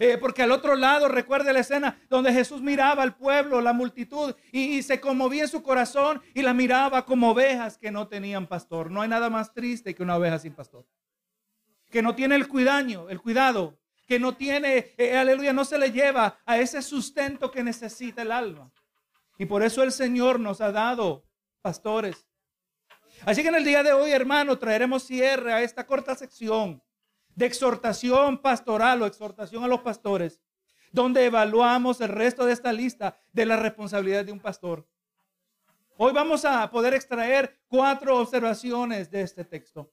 Eh, 0.00 0.18
porque 0.18 0.42
al 0.42 0.52
otro 0.52 0.76
lado, 0.76 1.08
recuerde 1.08 1.52
la 1.52 1.60
escena 1.60 1.98
donde 2.08 2.32
Jesús 2.32 2.60
miraba 2.62 3.02
al 3.02 3.16
pueblo, 3.16 3.60
la 3.60 3.72
multitud, 3.72 4.34
y, 4.52 4.82
se 4.82 5.00
conmovía 5.00 5.42
en 5.42 5.48
su 5.48 5.62
corazón 5.62 6.22
y 6.34 6.42
la 6.42 6.54
miraba 6.54 7.04
como 7.04 7.30
ovejas 7.30 7.78
que 7.78 7.90
no 7.90 8.08
tenían 8.08 8.46
pastor. 8.46 8.90
No 8.90 9.02
hay 9.02 9.08
nada 9.08 9.30
más 9.30 9.52
triste 9.52 9.94
que 9.94 10.02
una 10.02 10.16
oveja 10.16 10.38
sin 10.38 10.54
pastor. 10.54 10.86
Que 11.90 12.02
no 12.02 12.14
tiene 12.14 12.36
el 12.36 12.48
cuidado, 12.48 13.08
el 13.10 13.20
cuidado, 13.20 13.78
que 14.06 14.18
no 14.18 14.36
tiene, 14.36 14.94
eh, 14.96 15.16
aleluya, 15.16 15.52
no 15.52 15.64
se 15.64 15.78
le 15.78 15.90
lleva 15.90 16.38
a 16.44 16.58
ese 16.58 16.82
sustento 16.82 17.50
que 17.50 17.62
necesita 17.62 18.22
el 18.22 18.32
alma. 18.32 18.70
Y 19.38 19.46
por 19.46 19.62
eso 19.62 19.82
el 19.82 19.92
Señor 19.92 20.40
nos 20.40 20.60
ha 20.60 20.72
dado 20.72 21.24
pastores. 21.62 22.26
Así 23.24 23.42
que 23.42 23.48
en 23.48 23.56
el 23.56 23.64
día 23.64 23.82
de 23.82 23.92
hoy, 23.92 24.12
hermano, 24.12 24.58
traeremos 24.58 25.04
cierre 25.04 25.52
a 25.52 25.62
esta 25.62 25.86
corta 25.86 26.14
sección 26.14 26.82
de 27.38 27.46
exhortación 27.46 28.38
pastoral 28.38 29.00
o 29.00 29.06
exhortación 29.06 29.62
a 29.62 29.68
los 29.68 29.82
pastores, 29.82 30.40
donde 30.90 31.24
evaluamos 31.24 32.00
el 32.00 32.08
resto 32.08 32.44
de 32.44 32.52
esta 32.52 32.72
lista 32.72 33.16
de 33.32 33.46
la 33.46 33.56
responsabilidad 33.56 34.24
de 34.24 34.32
un 34.32 34.40
pastor. 34.40 34.88
Hoy 35.98 36.12
vamos 36.12 36.44
a 36.44 36.68
poder 36.68 36.94
extraer 36.94 37.60
cuatro 37.68 38.18
observaciones 38.18 39.08
de 39.12 39.20
este 39.20 39.44
texto. 39.44 39.92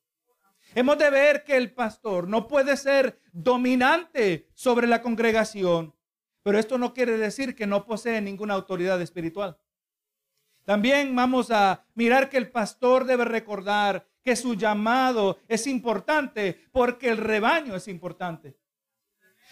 Hemos 0.74 0.98
de 0.98 1.12
ver 1.12 1.44
que 1.44 1.56
el 1.56 1.72
pastor 1.72 2.28
no 2.28 2.48
puede 2.48 2.76
ser 2.78 3.22
dominante 3.32 4.50
sobre 4.56 4.88
la 4.88 5.04
congregación, 5.04 5.94
pero 6.42 6.58
esto 6.58 6.80
no 6.80 6.96
quiere 6.96 7.16
decir 7.16 7.56
que 7.56 7.68
no 7.68 7.86
posee 7.86 8.22
ninguna 8.22 8.56
autoridad 8.56 9.00
espiritual. 9.04 9.56
También 10.64 11.16
vamos 11.16 11.52
a 11.52 11.86
mirar 11.94 12.28
que 12.28 12.38
el 12.38 12.50
pastor 12.50 13.06
debe 13.06 13.24
recordar 13.24 14.08
que 14.26 14.36
su 14.36 14.56
llamado 14.56 15.38
es 15.48 15.68
importante 15.68 16.60
porque 16.72 17.10
el 17.10 17.18
rebaño 17.18 17.76
es 17.76 17.88
importante. 17.88 18.58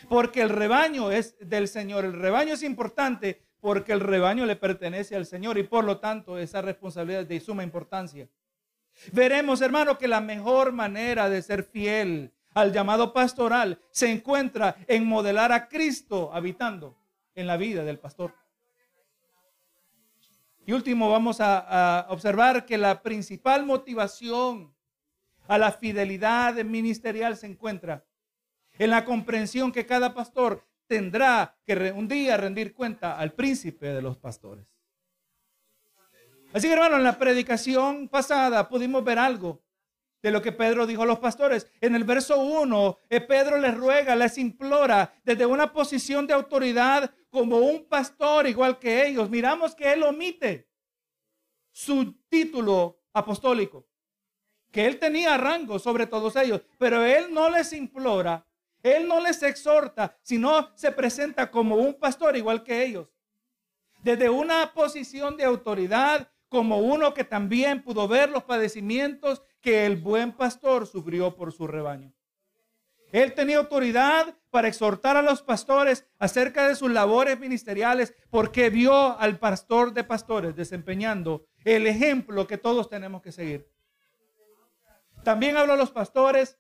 Porque 0.10 0.42
el 0.42 0.50
rebaño 0.50 1.12
es 1.12 1.38
del 1.40 1.68
Señor. 1.68 2.06
El 2.06 2.14
rebaño 2.14 2.56
es 2.56 2.64
importante 2.64 3.40
porque 3.62 3.94
el 3.94 4.00
rebaño 4.00 4.48
le 4.48 4.56
pertenece 4.56 5.16
al 5.16 5.28
Señor 5.28 5.60
y 5.60 5.64
por 5.64 5.86
lo 5.86 6.00
tanto 6.00 6.40
esa 6.40 6.64
responsabilidad 6.64 7.22
es 7.22 7.28
de 7.30 7.40
suma 7.40 7.64
importancia. 7.64 8.28
Veremos, 9.12 9.62
hermano, 9.62 10.00
que 10.00 10.08
la 10.08 10.22
mejor 10.22 10.72
manera 10.72 11.30
de 11.30 11.44
ser 11.44 11.64
fiel 11.64 12.34
al 12.56 12.74
llamado 12.74 13.14
pastoral 13.14 13.80
se 13.92 14.12
encuentra 14.12 14.76
en 14.88 15.06
modelar 15.06 15.52
a 15.52 15.68
Cristo 15.68 16.32
habitando 16.34 16.98
en 17.36 17.46
la 17.46 17.58
vida 17.58 17.84
del 17.84 18.00
pastor. 18.00 18.34
Y 20.66 20.72
último, 20.72 21.10
vamos 21.10 21.38
a, 21.42 22.06
observar 22.10 22.66
que 22.66 22.78
la 22.78 23.02
principal 23.02 23.66
motivación 23.66 24.74
a 25.48 25.58
la 25.58 25.72
fidelidad 25.72 26.56
ministerial 26.64 27.36
se 27.36 27.48
encuentra 27.48 28.06
en 28.80 28.90
la 28.90 29.04
comprensión 29.04 29.72
que 29.72 29.86
cada 29.86 30.14
pastor 30.14 30.66
tendrá 30.88 31.58
que 31.66 31.92
un 31.92 32.08
día 32.08 32.38
rendir 32.38 32.74
cuenta 32.74 33.18
al 33.18 33.34
príncipe 33.34 33.88
de 33.88 34.02
los 34.02 34.18
pastores. 34.18 34.66
Así 36.54 36.68
que 36.68 36.74
hermano, 36.74 36.98
en 36.98 37.04
la 37.04 37.18
predicación 37.18 38.08
pasada 38.08 38.70
pudimos 38.70 39.04
ver 39.04 39.20
algo 39.20 39.62
de 40.24 40.32
lo 40.32 40.42
que 40.42 40.54
Pedro 40.54 40.88
dijo 40.88 41.04
a 41.04 41.06
los 41.06 41.20
pastores. 41.20 41.68
En 41.82 41.96
el 41.96 42.06
verso 42.06 42.40
1, 42.40 42.98
eh, 43.10 43.20
Pedro 43.20 43.58
les 43.58 43.76
ruega, 43.76 44.16
les 44.16 44.38
implora 44.38 45.14
desde 45.26 45.46
una 45.46 45.74
posición 45.74 46.26
de 46.26 46.34
autoridad 46.34 47.14
como 47.30 47.58
un 47.58 47.86
pastor 47.88 48.48
igual 48.48 48.80
que 48.80 49.06
ellos. 49.06 49.30
Miramos 49.30 49.76
que 49.76 49.92
él 49.92 50.02
omite 50.02 50.70
su 51.74 52.14
título 52.30 53.02
apostólico, 53.12 53.86
que 54.72 54.86
él 54.86 54.98
tenía 54.98 55.38
rango 55.38 55.78
sobre 55.78 56.08
todos 56.08 56.38
ellos, 56.38 56.62
pero 56.78 57.04
él 57.04 57.34
no 57.34 57.50
les 57.50 57.74
implora, 57.74 58.48
él 58.82 59.08
no 59.08 59.20
les 59.20 59.44
exhorta, 59.44 60.18
sino 60.24 60.72
se 60.78 60.94
presenta 60.94 61.52
como 61.52 61.76
un 61.76 61.96
pastor 61.96 62.38
igual 62.38 62.64
que 62.64 62.86
ellos. 62.86 63.10
Desde 64.02 64.30
una 64.30 64.74
posición 64.74 65.36
de 65.36 65.44
autoridad, 65.44 66.30
como 66.48 66.78
uno 66.78 67.14
que 67.14 67.24
también 67.24 67.84
pudo 67.84 68.08
ver 68.08 68.30
los 68.30 68.44
padecimientos 68.44 69.42
que 69.64 69.86
el 69.86 69.96
buen 69.96 70.34
pastor 70.34 70.86
sufrió 70.86 71.36
por 71.36 71.54
su 71.54 71.66
rebaño. 71.66 72.14
Él 73.14 73.34
tenía 73.34 73.58
autoridad 73.58 74.38
para 74.50 74.68
exhortar 74.68 75.16
a 75.16 75.22
los 75.22 75.42
pastores 75.42 76.06
acerca 76.20 76.68
de 76.68 76.76
sus 76.76 76.92
labores 76.92 77.40
ministeriales 77.40 78.14
porque 78.30 78.70
vio 78.70 79.18
al 79.18 79.40
pastor 79.40 79.94
de 79.94 80.04
pastores 80.04 80.56
desempeñando 80.56 81.48
el 81.64 81.88
ejemplo 81.88 82.46
que 82.46 82.58
todos 82.58 82.90
tenemos 82.90 83.22
que 83.22 83.32
seguir. 83.32 83.72
También 85.24 85.56
habló 85.56 85.74
a 85.74 85.78
los 85.78 85.92
pastores 85.92 86.60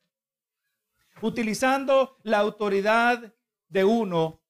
utilizando 1.21 2.17
la 2.23 2.39
autoridad 2.39 3.33
de 3.67 3.83
uno 3.83 4.41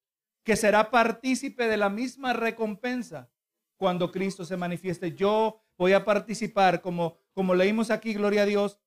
que 0.43 0.55
será 0.55 0.91
partícipe 0.91 1.67
de 1.67 1.77
la 1.77 1.89
misma 1.89 2.33
recompensa 2.33 3.31
cuando 3.77 4.11
Cristo 4.11 4.45
se 4.45 4.57
manifieste. 4.57 5.13
Yo 5.13 5.63
voy 5.77 5.93
a 5.93 6.05
participar, 6.05 6.81
como, 6.81 7.17
como 7.33 7.55
leímos 7.55 7.91
aquí, 7.91 8.13
gloria 8.13 8.43
a 8.43 8.45
Dios, 8.45 8.79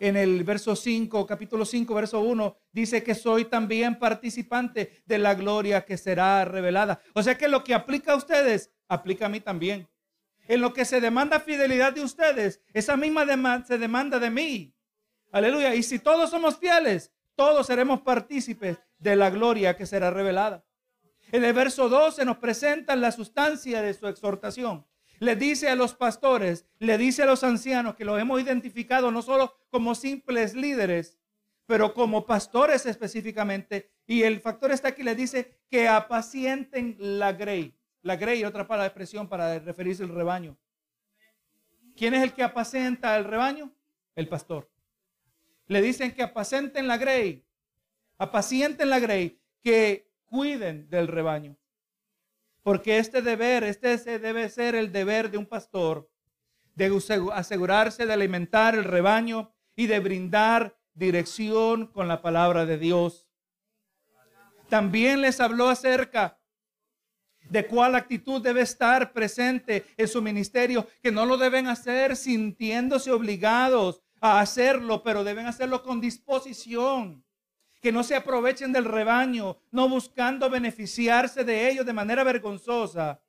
en 0.00 0.16
el 0.16 0.42
verso 0.44 0.74
5, 0.74 1.26
capítulo 1.26 1.66
5, 1.66 1.94
verso 1.94 2.20
1, 2.20 2.56
dice 2.72 3.02
que 3.02 3.14
soy 3.14 3.44
también 3.44 3.98
participante 3.98 5.02
de 5.04 5.18
la 5.18 5.34
gloria 5.34 5.84
que 5.84 5.98
será 5.98 6.44
revelada. 6.46 7.02
O 7.14 7.22
sea 7.22 7.36
que 7.36 7.48
lo 7.48 7.62
que 7.62 7.74
aplica 7.74 8.12
a 8.12 8.16
ustedes, 8.16 8.70
aplica 8.88 9.26
a 9.26 9.28
mí 9.28 9.40
también. 9.40 9.88
En 10.48 10.62
lo 10.62 10.72
que 10.72 10.86
se 10.86 11.00
demanda 11.00 11.38
fidelidad 11.38 11.92
de 11.92 12.02
ustedes, 12.02 12.62
esa 12.72 12.96
misma 12.96 13.26
demanda 13.26 13.66
se 13.66 13.76
demanda 13.76 14.18
de 14.18 14.30
mí. 14.30 14.74
Aleluya. 15.32 15.74
Y 15.74 15.82
si 15.82 15.98
todos 15.98 16.30
somos 16.30 16.58
fieles, 16.58 17.12
todos 17.36 17.66
seremos 17.66 18.00
partícipes 18.00 18.78
de 18.98 19.16
la 19.16 19.30
gloria 19.30 19.76
que 19.76 19.86
será 19.86 20.10
revelada. 20.10 20.64
En 21.30 21.44
el 21.44 21.52
verso 21.52 21.88
12 21.88 22.24
nos 22.24 22.38
presentan 22.38 23.00
la 23.00 23.12
sustancia 23.12 23.82
de 23.82 23.94
su 23.94 24.08
exhortación. 24.08 24.86
Le 25.20 25.36
dice 25.36 25.68
a 25.68 25.76
los 25.76 25.94
pastores, 25.94 26.66
le 26.78 26.96
dice 26.96 27.22
a 27.22 27.26
los 27.26 27.44
ancianos 27.44 27.94
que 27.94 28.06
los 28.06 28.18
hemos 28.18 28.40
identificado 28.40 29.10
no 29.10 29.20
solo 29.20 29.54
como 29.68 29.94
simples 29.94 30.54
líderes, 30.54 31.18
pero 31.66 31.92
como 31.92 32.24
pastores 32.24 32.86
específicamente. 32.86 33.92
Y 34.06 34.22
el 34.22 34.40
factor 34.40 34.72
está 34.72 34.88
aquí, 34.88 35.02
le 35.02 35.14
dice 35.14 35.60
que 35.68 35.86
apacienten 35.88 36.96
la 36.98 37.34
grey. 37.34 37.78
La 38.00 38.16
grey, 38.16 38.44
otra 38.44 38.66
palabra 38.66 38.84
de 38.84 38.88
expresión 38.88 39.28
para 39.28 39.58
referirse 39.58 40.02
al 40.04 40.08
rebaño. 40.08 40.56
¿Quién 41.94 42.14
es 42.14 42.22
el 42.22 42.32
que 42.32 42.42
apacienta 42.42 43.14
el 43.18 43.24
rebaño? 43.24 43.70
El 44.16 44.26
pastor. 44.26 44.70
Le 45.66 45.82
dicen 45.82 46.14
que 46.14 46.22
apacienten 46.22 46.88
la 46.88 46.96
grey. 46.96 47.44
Apacienten 48.16 48.88
la 48.88 48.98
grey. 48.98 49.38
Que 49.62 50.10
cuiden 50.24 50.88
del 50.88 51.08
rebaño. 51.08 51.59
Porque 52.62 52.98
este 52.98 53.22
deber, 53.22 53.64
este 53.64 54.18
debe 54.18 54.48
ser 54.48 54.74
el 54.74 54.92
deber 54.92 55.30
de 55.30 55.38
un 55.38 55.46
pastor, 55.46 56.10
de 56.74 57.00
asegurarse 57.32 58.06
de 58.06 58.12
alimentar 58.12 58.74
el 58.74 58.84
rebaño 58.84 59.52
y 59.76 59.86
de 59.86 60.00
brindar 60.00 60.78
dirección 60.94 61.86
con 61.86 62.08
la 62.08 62.20
palabra 62.20 62.66
de 62.66 62.78
Dios. 62.78 63.28
También 64.68 65.20
les 65.20 65.40
habló 65.40 65.68
acerca 65.68 66.38
de 67.48 67.66
cuál 67.66 67.96
actitud 67.96 68.40
debe 68.40 68.60
estar 68.60 69.12
presente 69.12 69.84
en 69.96 70.06
su 70.06 70.22
ministerio, 70.22 70.86
que 71.02 71.10
no 71.10 71.26
lo 71.26 71.36
deben 71.36 71.66
hacer 71.66 72.14
sintiéndose 72.16 73.10
obligados 73.10 74.02
a 74.20 74.40
hacerlo, 74.40 75.02
pero 75.02 75.24
deben 75.24 75.46
hacerlo 75.46 75.82
con 75.82 76.00
disposición 76.00 77.24
que 77.80 77.92
no 77.92 78.04
se 78.04 78.14
aprovechen 78.14 78.72
del 78.72 78.84
rebaño, 78.84 79.56
no 79.70 79.88
buscando 79.88 80.50
beneficiarse 80.50 81.44
de 81.44 81.70
ellos 81.70 81.86
de 81.86 81.92
manera 81.92 82.22
vergonzosa, 82.22 83.22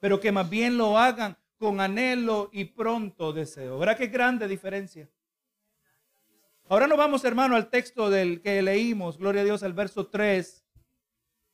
pero 0.00 0.18
que 0.18 0.32
más 0.32 0.48
bien 0.48 0.78
lo 0.78 0.98
hagan 0.98 1.36
con 1.58 1.80
anhelo 1.80 2.48
y 2.52 2.64
pronto 2.64 3.32
deseo. 3.32 3.78
¿Verdad 3.78 3.96
qué 3.96 4.06
grande 4.06 4.48
diferencia? 4.48 5.08
Ahora 6.68 6.86
nos 6.86 6.96
vamos, 6.96 7.24
hermano, 7.24 7.54
al 7.54 7.68
texto 7.68 8.08
del 8.08 8.40
que 8.40 8.62
leímos, 8.62 9.18
gloria 9.18 9.42
a 9.42 9.44
Dios, 9.44 9.62
al 9.62 9.74
verso 9.74 10.06
3, 10.06 10.64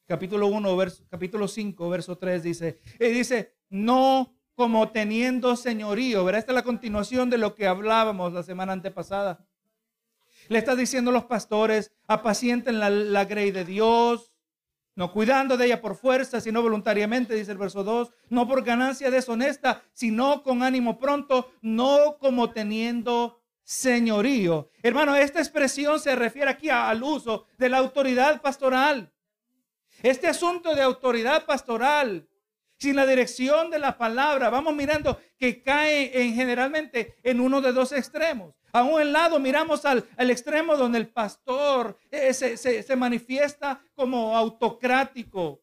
capítulo 0.06 0.46
1, 0.46 0.76
verso, 0.76 1.04
capítulo 1.10 1.48
5, 1.48 1.90
verso 1.90 2.16
3, 2.16 2.42
dice, 2.42 2.80
y 3.00 3.08
dice, 3.08 3.56
no 3.68 4.34
como 4.54 4.90
teniendo 4.90 5.56
señorío, 5.56 6.24
¿verdad? 6.24 6.40
Esta 6.40 6.52
es 6.52 6.56
la 6.56 6.62
continuación 6.62 7.30
de 7.30 7.38
lo 7.38 7.54
que 7.54 7.66
hablábamos 7.66 8.32
la 8.32 8.42
semana 8.42 8.72
antepasada. 8.72 9.46
Le 10.48 10.58
está 10.58 10.74
diciendo 10.74 11.10
a 11.10 11.14
los 11.14 11.24
pastores, 11.24 11.92
apacienten 12.06 12.80
la, 12.80 13.24
grey 13.24 13.50
de 13.50 13.64
Dios, 13.64 14.32
no 14.94 15.12
cuidando 15.12 15.56
de 15.56 15.66
ella 15.66 15.80
por 15.80 15.94
fuerza, 15.94 16.40
sino 16.40 16.62
voluntariamente, 16.62 17.34
dice 17.34 17.52
el 17.52 17.58
verso 17.58 17.84
2, 17.84 18.10
no 18.30 18.48
por 18.48 18.64
ganancia 18.64 19.10
deshonesta, 19.10 19.82
sino 19.92 20.42
con 20.42 20.62
ánimo 20.62 20.98
pronto, 20.98 21.52
no 21.60 22.16
como 22.18 22.50
teniendo 22.50 23.42
señorío. 23.62 24.70
Hermano, 24.82 25.14
esta 25.14 25.38
expresión 25.40 26.00
se 26.00 26.16
refiere 26.16 26.50
aquí 26.50 26.70
al 26.70 27.02
uso 27.02 27.46
de 27.58 27.68
la 27.68 27.78
autoridad 27.78 28.40
pastoral. 28.40 29.12
Este 30.02 30.28
asunto 30.28 30.74
de 30.74 30.82
autoridad 30.82 31.44
pastoral 31.44 32.28
sin 32.78 32.96
la 32.96 33.06
dirección 33.06 33.70
de 33.70 33.80
la 33.80 33.98
palabra, 33.98 34.50
vamos 34.50 34.74
mirando 34.74 35.20
que 35.36 35.62
cae 35.62 36.22
en, 36.22 36.34
generalmente 36.34 37.18
en 37.22 37.40
uno 37.40 37.60
de 37.60 37.72
dos 37.72 37.92
extremos. 37.92 38.54
A 38.72 38.82
un 38.82 39.12
lado 39.12 39.38
miramos 39.38 39.84
al, 39.84 40.06
extremo 40.18 40.76
donde 40.76 40.98
el 40.98 41.08
pastor 41.08 41.98
eh, 42.10 42.34
se, 42.34 42.56
se 42.56 42.96
manifiesta 42.96 43.82
como 43.94 44.36
autocrático, 44.36 45.62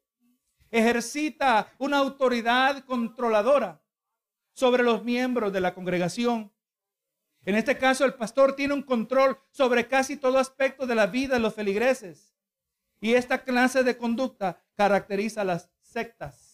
ejercita 0.71 1.71
una 1.77 1.97
autoridad 1.97 2.83
controladora 2.83 3.81
sobre 4.53 4.83
los 4.83 5.03
miembros 5.03 5.53
de 5.53 5.61
la 5.61 5.73
congregación. 5.73 6.51
En 7.45 7.55
este 7.55 7.77
caso, 7.77 8.05
el 8.05 8.15
pastor 8.15 8.55
tiene 8.55 8.73
un 8.73 8.81
control 8.81 9.37
sobre 9.51 9.87
casi 9.87 10.17
todo 10.17 10.39
aspecto 10.39 10.87
de 10.87 10.95
la 10.95 11.05
vida 11.05 11.35
de 11.35 11.41
los 11.41 11.53
feligreses. 11.53 12.33
Y 12.99 13.13
esta 13.13 13.43
clase 13.43 13.83
de 13.83 13.97
conducta 13.97 14.63
caracteriza 14.75 15.41
a 15.41 15.45
las 15.45 15.69
sectas. 15.81 16.44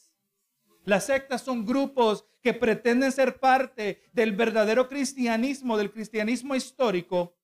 Las 0.84 1.06
sectas 1.06 1.42
son 1.42 1.66
grupos 1.66 2.26
que 2.42 2.54
pretenden 2.54 3.12
ser 3.12 3.40
parte 3.40 4.02
del 4.14 4.34
verdadero 4.34 4.88
cristianismo, 4.88 5.78
del 5.78 5.92
cristianismo 5.92 6.56
histórico, 6.56 7.36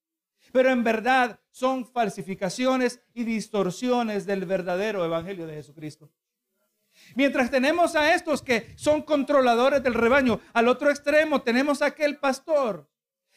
pero 0.52 0.70
en 0.70 0.84
verdad 0.84 1.40
son 1.52 1.86
falsificaciones 1.86 3.02
y 3.14 3.24
distorsiones 3.24 4.26
del 4.26 4.46
verdadero 4.46 5.06
evangelio 5.06 5.46
de 5.46 5.56
Jesucristo. 5.56 6.10
Mientras 7.16 7.52
tenemos 7.52 7.96
a 7.96 8.16
estos 8.16 8.42
que 8.42 8.74
son 8.76 9.04
controladores 9.04 9.84
del 9.84 9.94
rebaño, 9.94 10.40
al 10.54 10.68
otro 10.68 10.90
extremo 10.90 11.42
tenemos 11.42 11.82
a 11.82 11.88
aquel 11.88 12.18
pastor 12.18 12.90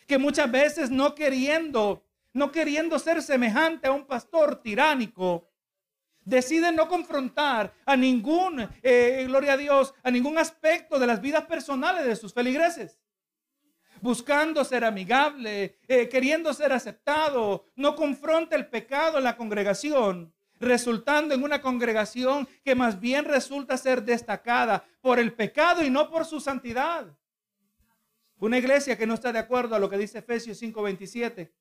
que 0.06 0.18
muchas 0.18 0.50
veces 0.50 0.90
no 0.90 1.14
queriendo, 1.14 2.04
no 2.32 2.50
queriendo 2.50 2.98
ser 2.98 3.22
semejante 3.22 3.88
a 3.88 3.92
un 3.92 4.06
pastor 4.06 4.62
tiránico, 4.62 5.49
deciden 6.24 6.76
no 6.76 6.88
confrontar 6.88 7.72
a 7.84 7.96
ningún, 7.96 8.68
eh, 8.82 9.24
gloria 9.26 9.54
a 9.54 9.56
Dios, 9.56 9.94
a 10.02 10.10
ningún 10.10 10.38
aspecto 10.38 10.98
de 10.98 11.06
las 11.06 11.20
vidas 11.20 11.46
personales 11.46 12.04
de 12.04 12.16
sus 12.16 12.32
feligreses. 12.32 12.98
Buscando 14.00 14.64
ser 14.64 14.84
amigable, 14.84 15.78
eh, 15.86 16.08
queriendo 16.08 16.54
ser 16.54 16.72
aceptado, 16.72 17.66
no 17.76 17.94
confronta 17.94 18.56
el 18.56 18.68
pecado 18.68 19.18
en 19.18 19.24
la 19.24 19.36
congregación, 19.36 20.32
resultando 20.58 21.34
en 21.34 21.42
una 21.42 21.60
congregación 21.60 22.48
que 22.64 22.74
más 22.74 23.00
bien 23.00 23.24
resulta 23.24 23.76
ser 23.76 24.02
destacada 24.02 24.84
por 25.00 25.18
el 25.18 25.32
pecado 25.32 25.82
y 25.82 25.90
no 25.90 26.10
por 26.10 26.24
su 26.24 26.40
santidad. 26.40 27.14
Una 28.38 28.56
iglesia 28.56 28.96
que 28.96 29.06
no 29.06 29.14
está 29.14 29.32
de 29.32 29.38
acuerdo 29.38 29.74
a 29.74 29.78
lo 29.78 29.90
que 29.90 29.98
dice 29.98 30.18
Efesios 30.18 30.58
5:27 30.58 31.52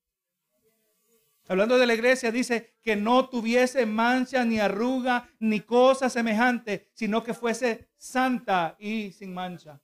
hablando 1.50 1.78
de 1.78 1.88
la 1.88 1.96
iglesia, 1.96 2.32
dice 2.32 2.76
que 2.82 2.96
no 2.96 3.28
tuviese 3.28 3.86
mancha 3.86 4.46
ni 4.46 4.60
arruga 4.60 5.30
ni 5.40 5.62
cosa 5.62 6.10
semejante, 6.10 6.90
sino 6.94 7.24
que 7.24 7.34
fuese 7.34 7.90
santa 7.98 8.76
y 8.80 9.12
sin 9.12 9.34
mancha. 9.34 9.82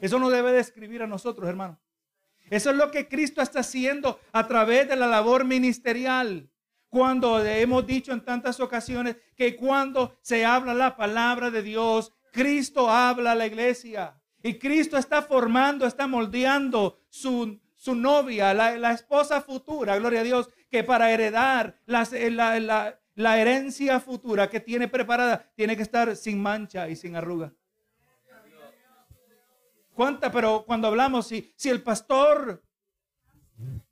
Eso 0.00 0.18
no 0.18 0.30
debe 0.30 0.52
describir 0.52 1.02
a 1.02 1.06
nosotros, 1.06 1.48
hermano. 1.48 1.78
Eso 2.50 2.70
es 2.70 2.76
lo 2.76 2.90
que 2.90 3.08
Cristo 3.08 3.40
está 3.40 3.60
haciendo 3.60 4.18
a 4.32 4.46
través 4.48 4.88
de 4.88 4.96
la 4.96 5.06
labor 5.06 5.44
ministerial. 5.44 6.50
Cuando 6.88 7.44
hemos 7.44 7.86
dicho 7.86 8.12
en 8.12 8.24
tantas 8.24 8.60
ocasiones 8.60 9.16
que 9.36 9.56
cuando 9.56 10.16
se 10.22 10.44
habla 10.44 10.74
la 10.74 10.96
palabra 10.96 11.50
de 11.50 11.62
Dios, 11.62 12.12
Cristo 12.32 12.90
habla 12.90 13.32
a 13.32 13.34
la 13.34 13.46
iglesia. 13.46 14.20
Y 14.42 14.58
Cristo 14.58 14.96
está 14.96 15.22
formando, 15.22 15.86
está 15.86 16.06
moldeando 16.06 17.00
su, 17.08 17.60
su 17.76 17.94
novia, 17.94 18.54
la, 18.54 18.92
esposa 18.92 19.40
futura, 19.40 19.96
gloria 19.98 20.20
a 20.20 20.24
Dios, 20.24 20.50
que 20.74 20.82
para 20.82 21.12
heredar 21.12 21.78
eh, 21.86 22.30
la, 22.32 22.98
la, 23.14 23.38
herencia 23.38 24.00
futura 24.00 24.50
que 24.50 24.58
tiene 24.58 24.88
preparada, 24.88 25.48
tiene 25.54 25.76
que 25.76 25.84
estar 25.84 26.16
sin 26.16 26.42
mancha 26.42 26.88
y 26.88 26.96
sin 26.96 27.14
arruga. 27.14 27.52
¿Cuánta? 29.94 30.32
Pero 30.32 30.64
cuando 30.66 30.88
hablamos, 30.88 31.28
si, 31.28 31.54
si 31.54 31.68
el 31.70 31.80
pastor 31.80 32.60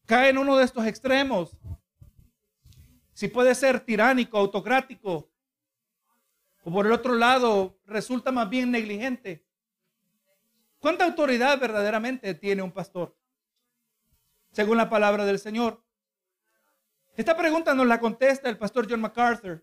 cae 0.06 0.30
en 0.30 0.38
uno 0.38 0.56
de 0.56 0.64
estos 0.64 0.84
extremos, 0.84 1.56
si 3.12 3.28
puede 3.28 3.54
ser 3.54 3.78
tiránico, 3.78 4.36
autocrático, 4.36 5.30
o 6.64 6.72
por 6.72 6.86
el 6.86 6.90
otro 6.90 7.14
lado 7.14 7.78
resulta 7.86 8.32
más 8.32 8.50
bien 8.50 8.72
negligente. 8.72 9.46
¿Cuánta 10.80 11.04
autoridad 11.04 11.60
verdaderamente 11.60 12.34
tiene 12.34 12.60
un 12.60 12.72
pastor? 12.72 13.16
Según 14.50 14.78
la 14.78 14.90
palabra 14.90 15.24
del 15.24 15.38
Señor. 15.38 15.81
Esta 17.14 17.37
pregunta 17.37 17.75
nos 17.75 17.87
la 17.87 18.01
contesta 18.01 18.48
el 18.48 18.57
pastor 18.57 18.87
John 18.88 19.01
MacArthur. 19.01 19.62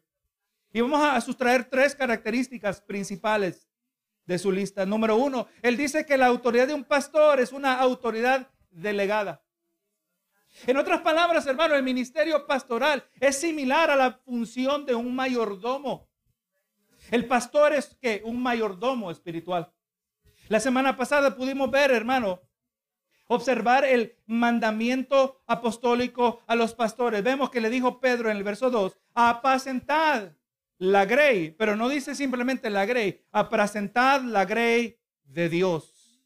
Y 0.72 0.82
vamos 0.82 1.02
a 1.02 1.20
sustraer 1.20 1.66
tres 1.66 1.96
características 1.96 2.80
principales 2.82 3.68
de 4.26 4.38
su 4.38 4.52
lista. 4.52 4.86
Número 4.86 5.16
uno, 5.16 5.48
él 5.64 5.76
dice 5.76 6.06
que 6.06 6.18
la 6.18 6.28
autoridad 6.28 6.68
de 6.68 6.76
un 6.76 6.84
pastor 6.84 7.40
es 7.40 7.52
una 7.52 7.80
autoridad 7.80 8.48
delegada. 8.70 9.44
En 10.68 10.78
otras 10.78 11.02
palabras, 11.02 11.48
hermano, 11.48 11.74
el 11.74 11.82
ministerio 11.82 12.46
pastoral 12.46 13.04
es 13.20 13.38
similar 13.38 13.90
a 13.90 13.96
la 13.96 14.12
función 14.12 14.86
de 14.86 14.94
un 14.94 15.16
mayordomo. 15.16 16.08
El 17.10 17.26
pastor 17.26 17.74
es 17.74 17.98
que 18.00 18.22
un 18.24 18.42
mayordomo 18.42 19.10
espiritual. 19.10 19.72
La 20.48 20.60
semana 20.60 20.96
pasada 20.96 21.36
pudimos 21.36 21.72
ver, 21.72 21.92
hermano, 21.92 22.42
observar 23.30 23.86
el 23.86 24.16
mandamiento 24.26 25.42
apostólico 25.46 26.42
a 26.48 26.56
los 26.56 26.74
pastores. 26.74 27.24
Vemos 27.24 27.50
que 27.52 27.62
le 27.62 27.70
dijo 27.70 28.00
Pedro 28.00 28.30
en 28.30 28.38
el 28.38 28.44
verso 28.44 28.70
2, 28.70 28.98
apacentad 29.14 30.34
la 30.80 31.06
grey, 31.06 31.52
pero 31.52 31.76
no 31.76 31.90
dice 31.90 32.16
simplemente 32.16 32.70
la 32.70 32.86
grey, 32.86 33.22
apacentad 33.32 34.22
la 34.22 34.46
grey 34.46 34.98
de 35.24 35.48
Dios. 35.48 36.24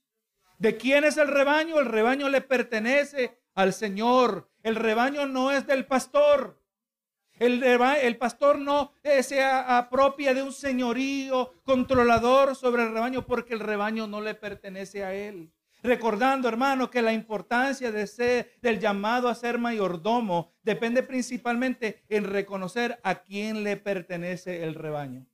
¿De 0.58 0.78
quién 0.78 1.04
es 1.04 1.18
el 1.18 1.28
rebaño? 1.28 1.80
El 1.80 1.88
rebaño 1.88 2.30
le 2.30 2.40
pertenece 2.40 3.38
al 3.54 3.74
Señor. 3.74 4.50
El 4.62 4.76
rebaño 4.76 5.26
no 5.26 5.52
es 5.52 5.68
del 5.68 5.86
pastor. 5.86 6.58
El, 7.34 8.16
pastor 8.18 8.60
no 8.60 8.94
eh, 9.04 9.24
se 9.24 9.44
apropia 9.44 10.34
de 10.34 10.42
un 10.42 10.54
señorío 10.54 11.52
controlador 11.64 12.56
sobre 12.56 12.84
el 12.84 12.94
rebaño 12.94 13.26
porque 13.26 13.56
el 13.56 13.60
rebaño 13.60 14.08
no 14.08 14.22
le 14.22 14.36
pertenece 14.36 15.04
a 15.04 15.14
él. 15.14 15.52
Recordando, 15.84 16.48
hermano, 16.48 16.90
que 16.90 17.02
la 17.02 17.12
importancia 17.12 17.92
de 17.92 18.08
ser, 18.08 18.54
del 18.62 18.80
llamado 18.80 19.28
a 19.28 19.36
ser 19.36 19.58
mayordomo 19.58 20.54
depende 20.64 21.04
principalmente 21.04 22.06
en 22.08 22.24
reconocer 22.24 23.02
a 23.04 23.16
quién 23.16 23.66
le 23.66 23.76
pertenece 23.76 24.64
el 24.64 24.76
rebaño. 24.76 25.26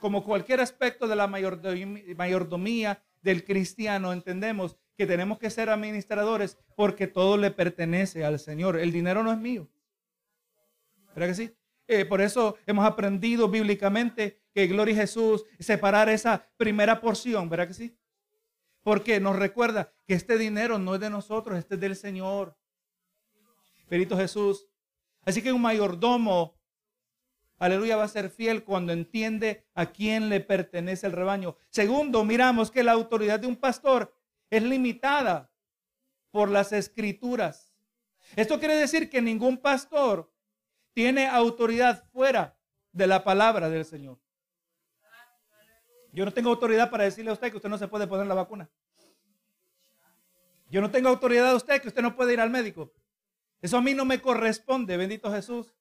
Como 0.00 0.24
cualquier 0.24 0.60
aspecto 0.60 1.06
de 1.06 1.14
la 1.14 1.28
mayordomía 1.28 3.00
del 3.22 3.44
cristiano, 3.44 4.12
entendemos 4.12 4.76
que 4.96 5.06
tenemos 5.06 5.38
que 5.38 5.50
ser 5.50 5.70
administradores 5.70 6.58
porque 6.74 7.06
todo 7.06 7.36
le 7.36 7.52
pertenece 7.52 8.24
al 8.24 8.40
Señor. 8.40 8.76
El 8.76 8.90
dinero 8.90 9.22
no 9.22 9.30
es 9.30 9.38
mío. 9.38 9.68
¿Verdad 11.14 11.28
que 11.28 11.34
sí? 11.34 11.54
Eh, 11.86 12.04
por 12.04 12.20
eso 12.20 12.56
hemos 12.66 12.84
aprendido 12.84 13.48
bíblicamente 13.48 14.40
que 14.52 14.66
Gloria 14.66 14.94
a 14.94 14.98
Jesús, 14.98 15.44
separar 15.60 16.08
esa 16.08 16.48
primera 16.56 17.00
porción, 17.00 17.48
¿verdad 17.48 17.68
que 17.68 17.74
sí? 17.74 17.97
Porque 18.88 19.20
nos 19.20 19.36
recuerda 19.36 19.92
que 20.06 20.14
este 20.14 20.38
dinero 20.38 20.78
no 20.78 20.94
es 20.94 21.00
de 21.02 21.10
nosotros, 21.10 21.58
este 21.58 21.74
es 21.74 21.80
del 21.82 21.94
Señor. 21.94 22.56
Perito 23.86 24.16
Jesús. 24.16 24.66
Así 25.26 25.42
que 25.42 25.52
un 25.52 25.60
mayordomo, 25.60 26.58
aleluya, 27.58 27.98
va 27.98 28.04
a 28.04 28.08
ser 28.08 28.30
fiel 28.30 28.64
cuando 28.64 28.94
entiende 28.94 29.66
a 29.74 29.92
quién 29.92 30.30
le 30.30 30.40
pertenece 30.40 31.06
el 31.06 31.12
rebaño. 31.12 31.58
Segundo, 31.68 32.24
miramos 32.24 32.70
que 32.70 32.82
la 32.82 32.92
autoridad 32.92 33.38
de 33.38 33.46
un 33.46 33.56
pastor 33.56 34.16
es 34.48 34.62
limitada 34.62 35.52
por 36.30 36.48
las 36.48 36.72
escrituras. 36.72 37.74
Esto 38.36 38.58
quiere 38.58 38.74
decir 38.74 39.10
que 39.10 39.20
ningún 39.20 39.58
pastor 39.58 40.32
tiene 40.94 41.26
autoridad 41.26 42.08
fuera 42.10 42.58
de 42.92 43.06
la 43.06 43.22
palabra 43.22 43.68
del 43.68 43.84
Señor. 43.84 44.18
Yo 46.12 46.24
no 46.24 46.32
tengo 46.32 46.50
autoridad 46.50 46.90
para 46.90 47.04
decirle 47.04 47.30
a 47.30 47.34
usted 47.34 47.50
que 47.50 47.56
usted 47.56 47.68
no 47.68 47.78
se 47.78 47.88
puede 47.88 48.06
poner 48.06 48.26
la 48.26 48.34
vacuna. 48.34 48.68
Yo 50.70 50.80
no 50.80 50.90
tengo 50.90 51.08
autoridad 51.08 51.50
a 51.50 51.56
usted 51.56 51.80
que 51.80 51.88
usted 51.88 52.02
no 52.02 52.16
puede 52.16 52.34
ir 52.34 52.40
al 52.40 52.50
médico. 52.50 52.92
Eso 53.60 53.78
a 53.78 53.82
mí 53.82 53.94
no 53.94 54.04
me 54.04 54.20
corresponde, 54.20 54.96
bendito 54.96 55.32
Jesús. 55.32 55.74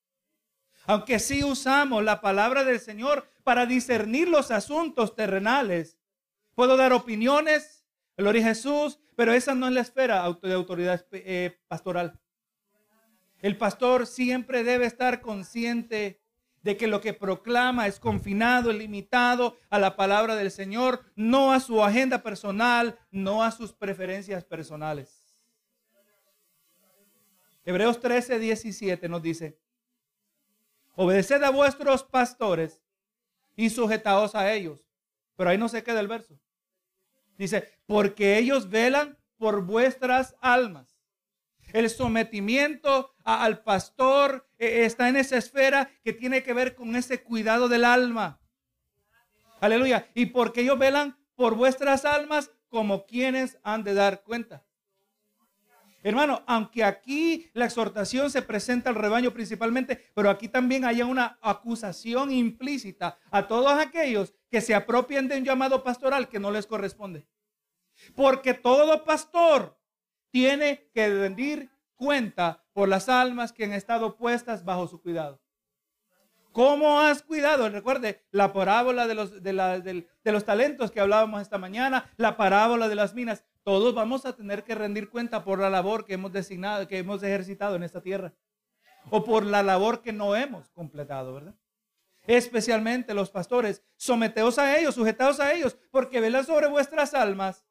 Aunque 0.86 1.20
sí 1.20 1.44
usamos 1.44 2.04
la 2.04 2.22
palabra 2.22 2.64
del 2.64 2.80
Señor 2.80 3.30
para 3.44 3.66
discernir 3.66 4.30
los 4.30 4.52
asuntos 4.52 5.16
terrenales, 5.16 5.98
puedo 6.56 6.78
dar 6.78 6.94
opiniones, 6.94 7.78
Gloria 8.18 8.42
a 8.42 8.48
Jesús, 8.48 9.00
pero 9.16 9.32
esa 9.32 9.54
no 9.54 9.68
es 9.68 9.74
la 9.74 9.82
esfera 9.82 10.24
de 10.42 10.54
autoridad 10.54 11.06
eh, 11.12 11.60
pastoral. 11.68 12.20
El 13.40 13.58
pastor 13.58 14.08
siempre 14.08 14.64
debe 14.64 14.88
estar 14.88 15.22
consciente 15.22 16.20
de 16.68 16.76
que 16.76 16.88
lo 16.88 17.00
que 17.00 17.14
proclama 17.14 17.88
es 17.88 17.98
confinado, 17.98 18.74
limitado 18.74 19.58
a 19.70 19.80
la 19.80 19.96
palabra 19.96 20.36
del 20.36 20.52
Señor, 20.52 21.02
no 21.16 21.54
a 21.54 21.62
su 21.62 21.82
agenda 21.82 22.22
personal, 22.22 23.00
no 23.10 23.42
a 23.42 23.52
sus 23.52 23.72
preferencias 23.72 24.44
personales. 24.44 25.34
Hebreos 27.64 28.02
13, 28.02 28.38
17 28.40 29.08
nos 29.08 29.22
dice, 29.22 29.58
obedeced 30.98 31.42
a 31.42 31.52
vuestros 31.52 32.04
pastores 32.04 32.82
y 33.56 33.70
sujetaos 33.70 34.36
a 34.36 34.52
ellos. 34.52 34.86
Pero 35.38 35.52
ahí 35.52 35.58
no 35.58 35.70
se 35.70 35.84
queda 35.84 36.02
el 36.02 36.10
verso. 36.10 36.38
Dice, 37.38 37.72
porque 37.86 38.38
ellos 38.40 38.70
velan 38.70 39.18
por 39.38 39.62
vuestras 39.62 40.36
almas. 40.42 40.97
El 41.74 41.90
sometimiento 41.90 43.14
al 43.24 43.64
pastor 43.64 44.50
eh, 44.58 44.86
está 44.86 45.10
en 45.10 45.18
esa 45.18 45.38
esfera 45.38 45.92
que 46.04 46.14
tiene 46.14 46.44
que 46.44 46.54
ver 46.54 46.76
con 46.76 46.96
ese 46.96 47.24
cuidado 47.24 47.68
del 47.68 47.86
alma. 47.86 48.40
Aleluya. 49.60 50.08
Y 50.14 50.28
porque 50.28 50.62
ellos 50.62 50.80
velan 50.80 51.18
por 51.36 51.56
vuestras 51.56 52.06
almas 52.06 52.52
como 52.70 53.06
quienes 53.06 53.58
han 53.64 53.84
de 53.84 53.94
dar 53.94 54.24
cuenta. 54.24 54.64
Hermano, 56.04 56.44
aunque 56.48 56.84
aquí 56.84 57.50
la 57.54 57.66
exhortación 57.66 58.30
se 58.30 58.42
presenta 58.42 58.90
al 58.90 58.96
rebaño 58.96 59.34
principalmente, 59.34 60.10
pero 60.14 60.30
aquí 60.30 60.48
también 60.48 60.86
hay 60.86 61.02
una 61.02 61.38
acusación 61.42 62.32
implícita 62.32 63.18
a 63.30 63.48
todos 63.48 63.74
aquellos 63.74 64.34
que 64.50 64.62
se 64.62 64.74
apropien 64.74 65.28
de 65.28 65.38
un 65.38 65.44
llamado 65.44 65.84
pastoral 65.84 66.30
que 66.30 66.40
no 66.40 66.52
les 66.52 66.66
corresponde. 66.66 67.28
Porque 68.16 68.54
todo 68.54 69.04
pastor 69.04 69.78
tiene 70.32 70.90
que 70.94 71.10
rendir 71.10 71.70
cuenta 71.96 72.64
por 72.74 72.88
las 72.88 73.10
almas 73.10 73.52
que 73.52 73.66
han 73.66 73.74
estado 73.74 74.16
puestas 74.16 74.64
bajo 74.64 74.88
su 74.88 75.02
cuidado. 75.02 75.42
¿Cómo 76.58 77.02
has 77.02 77.22
cuidado? 77.22 77.70
Recuerde 77.70 78.26
la 78.32 78.52
parábola 78.52 79.06
de 79.06 79.14
los, 79.14 79.44
de, 79.44 80.04
los 80.24 80.44
talentos 80.44 80.90
que 80.90 81.00
hablábamos 81.00 81.42
esta 81.44 81.60
mañana, 81.60 82.10
la 82.18 82.36
parábola 82.36 82.90
de 82.90 82.96
las 82.96 83.14
minas. 83.14 83.44
Todos 83.62 83.94
vamos 83.94 84.26
a 84.26 84.36
tener 84.36 84.64
que 84.64 84.74
rendir 84.74 85.10
cuenta 85.12 85.44
por 85.44 85.60
la 85.60 85.70
labor 85.70 86.04
que 86.04 86.16
hemos 86.16 86.32
designado, 86.32 86.88
que 86.88 86.98
hemos 86.98 87.22
ejercitado 87.22 87.76
en 87.76 87.84
esta 87.84 88.02
tierra. 88.02 88.34
O 89.12 89.24
por 89.24 89.46
la 89.46 89.62
labor 89.62 90.02
que 90.02 90.12
no 90.12 90.36
hemos 90.36 90.70
completado, 90.70 91.36
¿verdad? 91.36 91.54
Especialmente 92.26 93.14
los 93.14 93.30
pastores, 93.30 93.84
someteos 93.96 94.58
a 94.58 94.80
ellos, 94.80 94.96
sujetaos 94.96 95.40
a 95.40 95.54
ellos, 95.54 95.78
porque 95.92 96.20
velan 96.20 96.44
sobre 96.44 96.68
vuestras 96.68 97.14
almas 97.14 97.67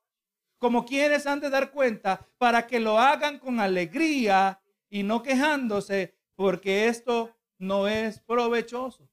como 0.59 0.85
quienes 0.85 1.27
han 1.27 1.41
de 1.41 1.51
dar 1.51 1.71
cuenta, 1.71 2.27
para 2.39 2.67
que 2.67 2.81
lo 2.81 2.99
hagan 2.99 3.39
con 3.39 3.61
alegría 3.61 4.61
y 4.89 5.03
no 5.03 5.23
quejándose, 5.23 6.15
porque 6.35 6.89
esto 6.89 7.37
no 7.59 7.89
es 7.89 8.21
provechoso. 8.21 9.09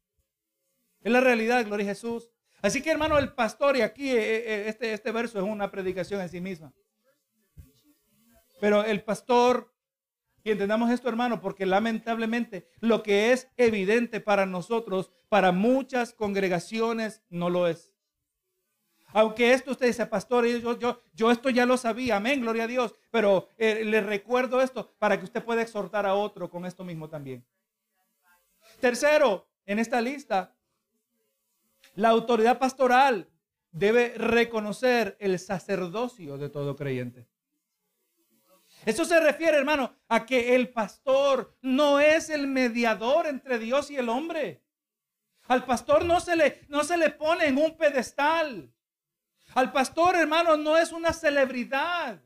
Es 1.02 1.12
la 1.12 1.22
realidad, 1.22 1.66
gloria 1.66 1.86
a 1.86 1.90
Jesús. 1.90 2.30
Así 2.62 2.82
que 2.82 2.92
hermano, 2.92 3.18
el 3.18 3.34
pastor, 3.34 3.76
y 3.76 3.82
aquí 3.82 4.10
eh, 4.10 4.16
eh, 4.18 4.64
este, 4.68 4.94
este 4.94 5.12
verso 5.12 5.38
es 5.38 5.44
una 5.44 5.70
predicación 5.70 6.22
en 6.22 6.30
sí 6.30 6.40
misma. 6.40 6.74
Pero 8.62 8.86
el 8.86 9.04
pastor, 9.04 9.74
y 10.44 10.52
entendamos 10.52 10.90
esto 10.90 11.10
hermano, 11.10 11.42
porque 11.42 11.66
lamentablemente 11.66 12.70
lo 12.80 13.04
que 13.04 13.34
es 13.34 13.50
evidente 13.58 14.22
para 14.22 14.46
nosotros, 14.46 15.12
para 15.28 15.52
muchas 15.52 16.14
congregaciones 16.14 17.22
no 17.30 17.50
lo 17.50 17.68
es. 17.68 17.93
Aunque 19.14 19.54
esto 19.54 19.72
usted 19.72 19.88
dice, 19.88 20.06
pastor, 20.08 20.46
yo, 20.46 20.78
yo, 20.78 21.02
yo 21.14 21.32
esto 21.32 21.50
ya 21.50 21.66
lo 21.66 21.78
sabía, 21.78 22.16
amén, 22.18 22.42
gloria 22.42 22.64
a 22.64 22.68
Dios. 22.68 22.96
Pero 23.12 23.48
eh, 23.58 23.86
le 23.86 24.02
recuerdo 24.02 24.62
esto 24.62 24.92
para 24.98 25.18
que 25.18 25.26
usted 25.26 25.44
pueda 25.44 25.62
exhortar 25.62 26.06
a 26.06 26.16
otro 26.16 26.50
con 26.50 26.66
esto 26.66 26.84
mismo 26.84 27.08
también. 27.08 27.46
Tercero, 28.80 29.48
en 29.66 29.80
esta 29.80 30.02
lista, 30.02 30.56
la 31.96 32.10
autoridad 32.10 32.58
pastoral 32.58 33.30
debe 33.72 34.16
reconocer 34.18 35.16
el 35.20 35.38
sacerdocio 35.40 36.38
de 36.38 36.50
todo 36.50 36.76
creyente. 36.76 37.28
Eso 38.86 39.06
se 39.06 39.20
refiere, 39.20 39.58
hermano, 39.58 39.96
a 40.10 40.26
que 40.26 40.56
el 40.56 40.70
pastor 40.70 41.56
no 41.62 42.00
es 42.00 42.30
el 42.30 42.48
mediador 42.48 43.28
entre 43.28 43.60
Dios 43.60 43.90
y 43.92 43.98
el 43.98 44.10
hombre. 44.10 44.62
Al 45.48 45.66
pastor 45.66 46.04
no 46.04 46.20
se 46.20 46.36
le, 46.36 46.62
no 46.68 46.84
se 46.84 46.98
le 46.98 47.10
pone 47.10 47.48
en 47.48 47.58
un 47.58 47.78
pedestal. 47.78 48.74
Al 49.56 49.72
pastor, 49.72 50.16
hermano, 50.16 50.58
no 50.58 50.78
es 50.78 50.92
una 50.92 51.14
celebridad. 51.14 52.22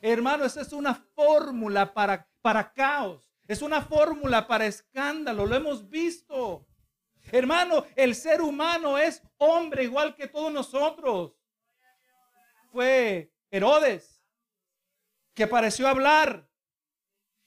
Hermano, 0.00 0.44
esa 0.44 0.62
es 0.62 0.72
una 0.72 0.94
fórmula 0.94 1.92
para, 1.92 2.28
para 2.40 2.72
caos. 2.72 3.30
Es 3.46 3.62
una 3.62 3.82
fórmula 3.82 4.46
para 4.46 4.66
escándalo. 4.66 5.46
Lo 5.46 5.54
hemos 5.54 5.88
visto. 5.88 6.66
Hermano, 7.32 7.84
el 7.94 8.14
ser 8.14 8.40
humano 8.40 8.98
es 8.98 9.22
hombre 9.38 9.84
igual 9.84 10.14
que 10.14 10.26
todos 10.26 10.52
nosotros. 10.52 11.36
Fue 12.72 13.32
Herodes 13.50 14.24
que 15.34 15.46
pareció 15.46 15.86
hablar. 15.88 16.48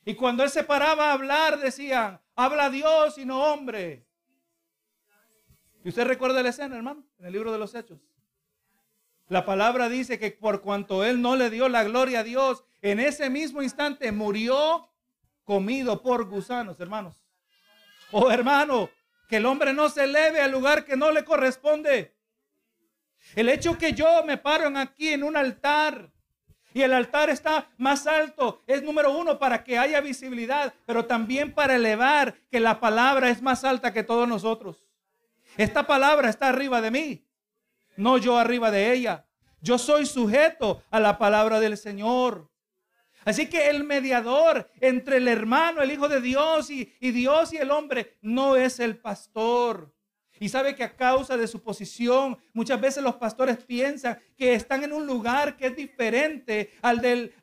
Y 0.06 0.16
cuando 0.16 0.44
él 0.44 0.50
se 0.50 0.64
paraba 0.64 1.10
a 1.10 1.14
hablar, 1.14 1.60
decían, 1.60 2.22
habla 2.36 2.70
Dios 2.70 3.18
y 3.18 3.26
no 3.26 3.44
hombre. 3.44 4.06
¿Y 5.84 5.90
usted 5.90 6.06
recuerda 6.06 6.42
la 6.44 6.50
escena, 6.50 6.76
hermano? 6.76 7.06
En 7.18 7.26
el 7.26 7.34
libro 7.34 7.52
de 7.52 7.58
los 7.58 7.74
Hechos. 7.76 8.00
La 9.34 9.46
palabra 9.46 9.90
dice 9.90 10.20
que 10.20 10.30
por 10.30 10.62
cuanto 10.62 11.04
él 11.04 11.20
no 11.20 11.36
le 11.36 11.50
dio 11.50 11.68
la 11.68 11.84
gloria 11.84 12.20
a 12.20 12.24
Dios, 12.24 12.64
en 12.84 13.00
ese 13.00 13.32
mismo 13.32 13.64
instante 13.64 14.12
murió 14.12 14.92
comido 15.44 16.04
por 16.04 16.30
gusanos, 16.30 16.80
hermanos. 16.80 17.16
Oh, 18.12 18.30
hermano, 18.30 18.92
que 19.28 19.38
el 19.38 19.48
hombre 19.48 19.74
no 19.74 19.90
se 19.90 20.04
eleve 20.04 20.40
al 20.40 20.52
lugar 20.52 20.86
que 20.86 20.96
no 20.96 21.12
le 21.12 21.26
corresponde. 21.26 22.16
El 23.34 23.50
hecho 23.50 23.76
que 23.76 23.94
yo 23.94 24.24
me 24.24 24.38
paro 24.38 24.72
aquí 24.78 25.10
en 25.10 25.24
un 25.24 25.36
altar 25.36 26.12
y 26.72 26.84
el 26.84 26.94
altar 26.94 27.32
está 27.32 27.72
más 27.80 28.06
alto 28.06 28.62
es 28.68 28.84
número 28.84 29.18
uno 29.18 29.40
para 29.40 29.64
que 29.64 29.80
haya 29.80 30.00
visibilidad, 30.00 30.76
pero 30.86 31.08
también 31.08 31.56
para 31.56 31.78
elevar 31.78 32.36
que 32.52 32.60
la 32.60 32.80
palabra 32.80 33.32
es 33.32 33.42
más 33.42 33.64
alta 33.64 33.94
que 33.94 34.04
todos 34.04 34.28
nosotros. 34.28 34.86
Esta 35.58 35.88
palabra 35.88 36.30
está 36.30 36.50
arriba 36.50 36.82
de 36.82 36.92
mí, 36.92 37.26
no 37.96 38.18
yo 38.18 38.38
arriba 38.38 38.72
de 38.72 38.94
ella. 38.94 39.26
Yo 39.62 39.78
soy 39.78 40.06
sujeto 40.06 40.84
a 40.92 41.00
la 41.00 41.18
palabra 41.18 41.60
del 41.60 41.78
Señor. 41.78 42.50
Así 43.26 43.48
que 43.48 43.70
el 43.70 43.84
mediador 43.84 44.70
entre 44.82 45.18
el 45.18 45.28
hermano, 45.28 45.82
el 45.82 45.92
Hijo 45.92 46.10
de 46.10 46.20
Dios 46.20 46.70
y, 46.70 46.86
Dios 47.00 47.54
y 47.54 47.58
el 47.58 47.72
hombre 47.72 48.18
no 48.22 48.56
es 48.56 48.80
el 48.80 48.98
pastor. 48.98 49.94
Y 50.40 50.50
sabe 50.50 50.76
que 50.76 50.84
a 50.84 50.96
causa 50.96 51.38
de 51.38 51.48
su 51.48 51.62
posición, 51.62 52.38
muchas 52.52 52.82
veces 52.82 53.02
los 53.02 53.16
pastores 53.16 53.64
piensan 53.64 54.20
que 54.36 54.54
están 54.54 54.84
en 54.84 54.92
un 54.92 55.08
lugar 55.08 55.56
que 55.56 55.68
es 55.68 55.76
diferente 55.76 56.74
al, 56.82 57.00
del, 57.00 57.34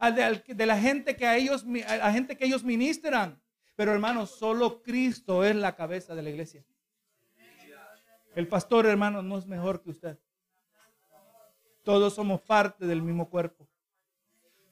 de 0.46 0.66
la 0.66 0.78
gente 0.78 1.16
que 1.16 1.26
a 1.26 1.36
ellos, 1.36 1.64
a 1.86 1.96
la 1.96 2.12
gente 2.12 2.36
que 2.36 2.44
ellos 2.44 2.62
ministran. 2.62 3.40
Pero 3.76 3.92
hermanos, 3.92 4.32
solo 4.32 4.82
Cristo 4.82 5.42
es 5.44 5.56
la 5.56 5.74
cabeza 5.74 6.14
de 6.14 6.22
la 6.22 6.28
iglesia. 6.28 6.62
El 8.34 8.46
pastor, 8.46 8.84
hermano, 8.84 9.22
no 9.22 9.38
es 9.38 9.46
mejor 9.46 9.82
que 9.82 9.90
usted. 9.90 10.18
Todos 11.90 12.14
somos 12.14 12.40
parte 12.40 12.86
del 12.86 13.02
mismo 13.02 13.28
cuerpo. 13.28 13.68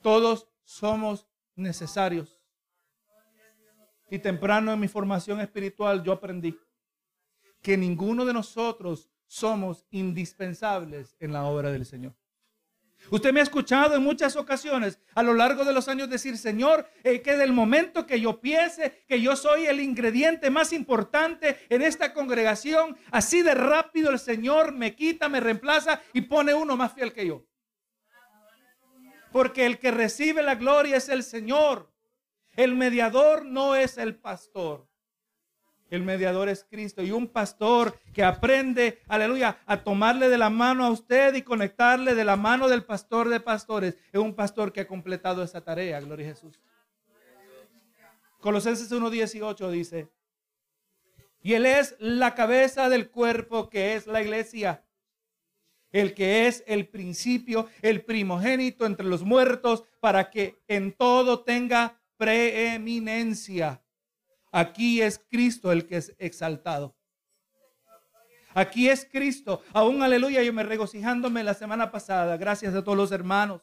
Todos 0.03 0.47
somos 0.63 1.27
necesarios. 1.57 2.41
Y 4.09 4.21
temprano 4.21 4.73
en 4.73 4.79
mi 4.79 4.87
formación 4.87 5.41
espiritual 5.41 6.05
yo 6.05 6.13
aprendí 6.13 6.57
que 7.61 7.77
ninguno 7.77 8.25
de 8.25 8.33
nosotros 8.33 9.11
somos 9.27 9.85
indispensables 9.91 11.17
en 11.19 11.33
la 11.33 11.43
obra 11.43 11.73
del 11.73 11.87
Señor. 11.87 12.15
Usted 13.11 13.33
me 13.33 13.41
ha 13.41 13.43
escuchado 13.43 13.95
en 13.97 14.03
muchas 14.03 14.37
ocasiones 14.37 14.99
a 15.15 15.23
lo 15.23 15.35
largo 15.35 15.65
de 15.65 15.73
los 15.73 15.89
años 15.89 16.11
decir, 16.11 16.37
Señor, 16.37 16.89
eh, 17.05 17.23
que 17.23 17.37
del 17.37 17.53
momento 17.53 18.07
que 18.07 18.21
yo 18.21 18.41
piense 18.41 19.05
que 19.09 19.21
yo 19.21 19.35
soy 19.37 19.67
el 19.67 19.81
ingrediente 19.81 20.51
más 20.51 20.73
importante 20.73 21.59
en 21.71 21.83
esta 21.83 22.13
congregación, 22.13 22.97
así 23.11 23.43
de 23.43 23.55
rápido 23.55 24.11
el 24.11 24.19
Señor 24.19 24.73
me 24.73 24.95
quita, 24.95 25.29
me 25.29 25.41
reemplaza 25.41 26.03
y 26.13 26.23
pone 26.23 26.55
uno 26.55 26.77
más 26.77 26.93
fiel 26.93 27.13
que 27.13 27.27
yo. 27.27 27.45
Porque 29.33 29.67
el 29.67 29.79
que 29.79 29.91
recibe 29.91 30.43
la 30.43 30.55
gloria 30.55 30.97
es 30.97 31.09
el 31.09 31.23
Señor. 31.23 31.93
El 32.57 32.75
mediador 32.75 33.45
no 33.45 33.77
es 33.77 33.99
el 33.99 34.17
pastor. 34.17 34.88
El 35.91 36.03
mediador 36.03 36.49
es 36.49 36.67
Cristo 36.69 37.03
y 37.03 37.11
un 37.11 37.29
pastor 37.29 37.99
que 38.13 38.23
aprende, 38.23 39.01
aleluya, 39.09 39.59
a 39.67 39.83
tomarle 39.83 40.29
de 40.29 40.37
la 40.37 40.51
mano 40.51 40.85
a 40.85 40.91
usted 40.91 41.35
y 41.35 41.43
conectarle 41.43 42.15
de 42.15 42.25
la 42.25 42.37
mano 42.37 42.69
del 42.69 42.85
pastor 42.85 43.29
de 43.29 43.41
pastores. 43.41 43.97
Es 44.13 44.21
un 44.21 44.35
pastor 44.35 44.73
que 44.73 44.81
ha 44.81 44.87
completado 44.87 45.43
esa 45.43 45.63
tarea, 45.63 46.01
gloria 46.01 46.27
a 46.27 46.31
Jesús. 46.31 46.61
Colosenses 48.41 48.93
1.18 48.93 49.71
dice, 49.71 50.09
y 51.43 51.55
Él 51.55 51.67
es 51.67 51.97
la 51.99 52.35
cabeza 52.35 52.89
del 52.89 53.11
cuerpo 53.11 53.69
que 53.71 53.95
es 53.95 54.07
la 54.07 54.23
iglesia, 54.23 54.85
el 55.91 56.13
que 56.15 56.47
es 56.47 56.63
el 56.67 56.87
principio, 56.89 57.69
el 57.81 58.05
primogénito 58.05 58.85
entre 58.85 59.07
los 59.07 59.23
muertos, 59.23 59.85
para 60.01 60.31
que 60.31 60.61
en 60.69 60.93
todo 60.93 61.41
tenga 61.41 62.01
preeminencia. 62.17 63.83
Aquí 64.51 65.03
es 65.03 65.19
Cristo 65.31 65.73
el 65.73 65.87
que 65.87 65.97
es 65.97 66.15
exaltado. 66.19 66.97
Aquí 68.55 68.89
es 68.89 69.07
Cristo. 69.11 69.63
Aún 69.73 70.03
aleluya, 70.03 70.43
yo 70.43 70.53
me 70.53 70.63
regocijándome 70.63 71.45
la 71.45 71.55
semana 71.55 71.91
pasada, 71.91 72.37
gracias 72.37 72.75
a 72.75 72.83
todos 72.83 72.97
los 72.99 73.13
hermanos 73.13 73.63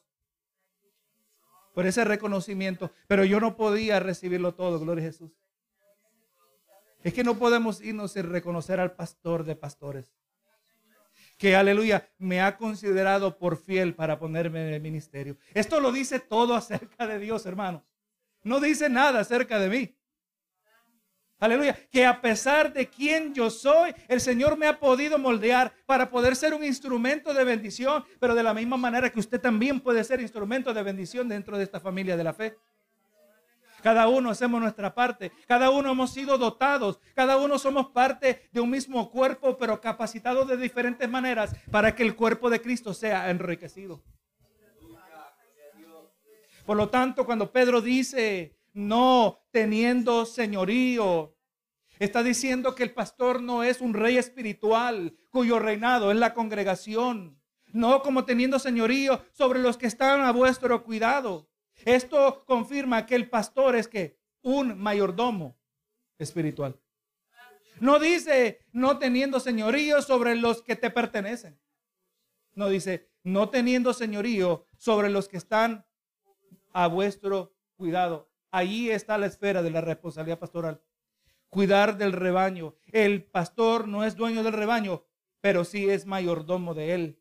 por 1.74 1.86
ese 1.86 2.06
reconocimiento, 2.06 2.92
pero 3.06 3.26
yo 3.26 3.40
no 3.42 3.58
podía 3.58 4.00
recibirlo 4.00 4.56
todo, 4.56 4.80
gloria 4.80 5.04
a 5.04 5.08
Jesús. 5.08 5.32
Es 7.04 7.14
que 7.14 7.24
no 7.24 7.38
podemos 7.38 7.82
irnos 7.82 8.14
sin 8.14 8.32
reconocer 8.32 8.80
al 8.80 8.96
pastor 8.96 9.44
de 9.44 9.56
pastores, 9.56 10.16
que 11.38 11.56
aleluya, 11.56 12.10
me 12.18 12.42
ha 12.42 12.56
considerado 12.56 13.38
por 13.38 13.58
fiel 13.58 13.94
para 13.94 14.18
ponerme 14.18 14.66
en 14.66 14.74
el 14.76 14.82
ministerio. 14.82 15.38
Esto 15.54 15.82
lo 15.82 15.92
dice 15.92 16.20
todo 16.22 16.56
acerca 16.56 17.06
de 17.06 17.20
Dios, 17.20 17.46
hermanos. 17.46 17.84
No 18.42 18.62
dice 18.62 18.90
nada 18.90 19.20
acerca 19.20 19.60
de 19.60 19.70
mí. 19.70 19.98
Aleluya. 21.40 21.78
Que 21.92 22.06
a 22.06 22.22
pesar 22.22 22.72
de 22.72 22.88
quién 22.88 23.34
yo 23.34 23.50
soy, 23.50 23.94
el 24.08 24.22
Señor 24.22 24.58
me 24.58 24.68
ha 24.68 24.80
podido 24.80 25.18
moldear 25.18 25.74
para 25.86 26.10
poder 26.10 26.36
ser 26.36 26.54
un 26.54 26.64
instrumento 26.64 27.34
de 27.34 27.44
bendición, 27.44 28.06
pero 28.20 28.36
de 28.36 28.44
la 28.44 28.54
misma 28.54 28.78
manera 28.78 29.10
que 29.10 29.20
usted 29.20 29.42
también 29.42 29.80
puede 29.82 30.04
ser 30.04 30.22
instrumento 30.22 30.74
de 30.74 30.84
bendición 30.84 31.28
dentro 31.28 31.58
de 31.58 31.64
esta 31.64 31.80
familia 31.80 32.16
de 32.16 32.24
la 32.24 32.34
fe. 32.34 32.58
Cada 33.84 34.08
uno 34.08 34.32
hacemos 34.32 34.60
nuestra 34.60 34.96
parte, 34.96 35.32
cada 35.46 35.70
uno 35.70 35.92
hemos 35.92 36.12
sido 36.12 36.40
dotados, 36.40 37.00
cada 37.14 37.38
uno 37.38 37.60
somos 37.60 37.92
parte 37.92 38.50
de 38.52 38.60
un 38.60 38.72
mismo 38.72 39.12
cuerpo, 39.12 39.58
pero 39.58 39.80
capacitados 39.80 40.48
de 40.48 40.58
diferentes 40.58 41.08
maneras 41.08 41.56
para 41.70 41.94
que 41.94 42.02
el 42.02 42.16
cuerpo 42.16 42.50
de 42.50 42.62
Cristo 42.62 42.96
sea 42.96 43.30
enriquecido. 43.30 44.02
Por 46.66 46.78
lo 46.78 46.90
tanto, 46.90 47.28
cuando 47.28 47.52
Pedro 47.52 47.80
dice, 47.80 48.55
no 48.76 49.42
teniendo 49.52 50.26
señorío. 50.26 51.36
Está 51.98 52.24
diciendo 52.24 52.76
que 52.76 52.84
el 52.84 52.94
pastor 52.94 53.42
no 53.42 53.64
es 53.64 53.80
un 53.80 53.94
rey 53.94 54.18
espiritual 54.18 55.18
cuyo 55.32 55.60
reinado 55.60 56.12
es 56.12 56.18
la 56.18 56.34
congregación, 56.34 57.42
no 57.72 58.02
como 58.02 58.26
teniendo 58.26 58.60
señorío 58.60 59.24
sobre 59.32 59.60
los 59.60 59.78
que 59.78 59.88
están 59.88 60.22
a 60.22 60.32
vuestro 60.32 60.84
cuidado. 60.84 61.50
Esto 61.86 62.44
confirma 62.46 63.06
que 63.06 63.16
el 63.16 63.30
pastor 63.30 63.78
es 63.78 63.88
que 63.88 64.20
un 64.42 64.78
mayordomo 64.78 65.58
espiritual. 66.20 66.78
No 67.80 67.98
dice 67.98 68.60
no 68.74 69.00
teniendo 69.00 69.40
señorío 69.40 70.02
sobre 70.02 70.36
los 70.36 70.62
que 70.62 70.76
te 70.76 70.90
pertenecen. 70.90 71.58
No 72.54 72.68
dice 72.68 73.10
no 73.24 73.50
teniendo 73.50 73.94
señorío 73.94 74.68
sobre 74.78 75.10
los 75.10 75.30
que 75.30 75.38
están 75.38 75.86
a 76.74 76.88
vuestro 76.88 77.56
cuidado. 77.78 78.35
Ahí 78.56 78.90
está 78.90 79.18
la 79.18 79.26
esfera 79.26 79.62
de 79.62 79.70
la 79.70 79.82
responsabilidad 79.82 80.40
pastoral. 80.40 80.82
Cuidar 81.50 81.98
del 81.98 82.14
rebaño. 82.14 82.74
El 82.90 83.22
pastor 83.22 83.86
no 83.86 84.06
es 84.06 84.16
dueño 84.16 84.44
del 84.44 84.54
rebaño, 84.54 85.04
pero 85.42 85.66
sí 85.66 85.90
es 85.90 86.06
mayordomo 86.06 86.74
de 86.74 86.94
él. 86.94 87.20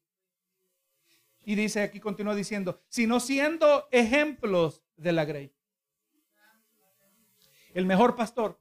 Y 1.45 1.57
dice 1.57 1.83
aquí, 1.83 1.99
continúa 1.99 2.37
diciendo, 2.37 2.81
sino 2.87 3.19
siendo 3.19 3.89
ejemplos 3.91 4.85
de 4.97 5.11
la 5.11 5.25
grey. 5.25 5.53
El 7.75 7.85
mejor 7.85 8.15
pastor, 8.15 8.61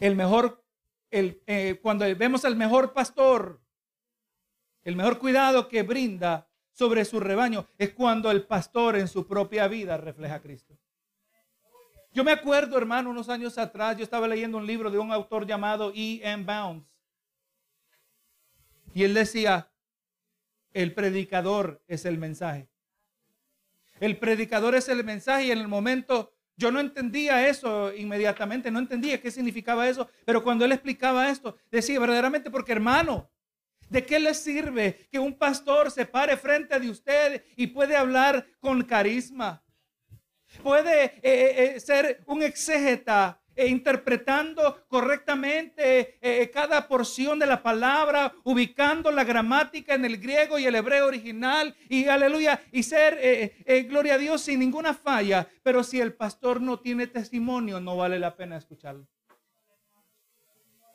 el 0.00 0.16
mejor, 0.16 0.64
el, 1.12 1.40
eh, 1.46 1.78
cuando 1.80 2.04
vemos 2.16 2.44
al 2.44 2.56
mejor 2.56 2.92
pastor, 2.92 3.60
el 4.82 4.96
mejor 4.96 5.20
cuidado 5.20 5.68
que 5.68 5.84
brinda 5.84 6.50
sobre 6.72 7.04
su 7.04 7.20
rebaño 7.20 7.68
es 7.78 7.90
cuando 7.90 8.28
el 8.32 8.44
pastor 8.44 8.96
en 8.96 9.06
su 9.06 9.28
propia 9.28 9.68
vida 9.68 9.96
refleja 9.96 10.34
a 10.34 10.42
Cristo. 10.42 10.79
Yo 12.12 12.24
me 12.24 12.32
acuerdo, 12.32 12.76
hermano, 12.76 13.10
unos 13.10 13.28
años 13.28 13.56
atrás, 13.56 13.96
yo 13.96 14.02
estaba 14.02 14.26
leyendo 14.26 14.58
un 14.58 14.66
libro 14.66 14.90
de 14.90 14.98
un 14.98 15.12
autor 15.12 15.46
llamado 15.46 15.92
E. 15.94 16.20
M. 16.24 16.44
Bounds. 16.44 16.84
Y 18.92 19.04
él 19.04 19.14
decía, 19.14 19.70
el 20.72 20.92
predicador 20.92 21.82
es 21.86 22.04
el 22.04 22.18
mensaje. 22.18 22.68
El 24.00 24.18
predicador 24.18 24.74
es 24.74 24.88
el 24.88 25.04
mensaje 25.04 25.46
y 25.46 25.50
en 25.52 25.58
el 25.58 25.68
momento 25.68 26.32
yo 26.56 26.72
no 26.72 26.80
entendía 26.80 27.48
eso 27.48 27.94
inmediatamente, 27.94 28.70
no 28.70 28.80
entendía 28.80 29.20
qué 29.20 29.30
significaba 29.30 29.88
eso, 29.88 30.08
pero 30.24 30.42
cuando 30.42 30.64
él 30.64 30.72
explicaba 30.72 31.30
esto, 31.30 31.56
decía 31.70 32.00
verdaderamente 32.00 32.50
porque 32.50 32.72
hermano, 32.72 33.30
¿de 33.88 34.04
qué 34.04 34.18
le 34.18 34.34
sirve 34.34 35.08
que 35.10 35.18
un 35.18 35.38
pastor 35.38 35.90
se 35.90 36.06
pare 36.06 36.36
frente 36.36 36.78
de 36.80 36.90
usted 36.90 37.44
y 37.56 37.68
puede 37.68 37.96
hablar 37.96 38.46
con 38.58 38.82
carisma? 38.82 39.62
Puede 40.62 41.04
eh, 41.04 41.20
eh, 41.22 41.72
eh, 41.76 41.80
ser 41.80 42.22
un 42.26 42.42
exégeta 42.42 43.40
e 43.54 43.66
interpretando 43.66 44.86
correctamente 44.88 46.18
eh, 46.20 46.50
cada 46.50 46.88
porción 46.88 47.38
de 47.38 47.46
la 47.46 47.62
palabra, 47.62 48.32
ubicando 48.44 49.10
la 49.10 49.24
gramática 49.24 49.94
en 49.94 50.04
el 50.04 50.16
griego 50.18 50.58
y 50.58 50.66
el 50.66 50.74
hebreo 50.74 51.06
original, 51.06 51.74
y 51.88 52.06
aleluya, 52.06 52.62
y 52.72 52.82
ser, 52.82 53.18
eh, 53.20 53.56
eh, 53.66 53.82
gloria 53.82 54.14
a 54.14 54.18
Dios, 54.18 54.40
sin 54.40 54.60
ninguna 54.60 54.94
falla. 54.94 55.46
Pero 55.62 55.84
si 55.84 56.00
el 56.00 56.14
pastor 56.14 56.60
no 56.60 56.80
tiene 56.80 57.06
testimonio, 57.06 57.80
no 57.80 57.96
vale 57.96 58.18
la 58.18 58.34
pena 58.34 58.56
escucharlo. 58.56 59.06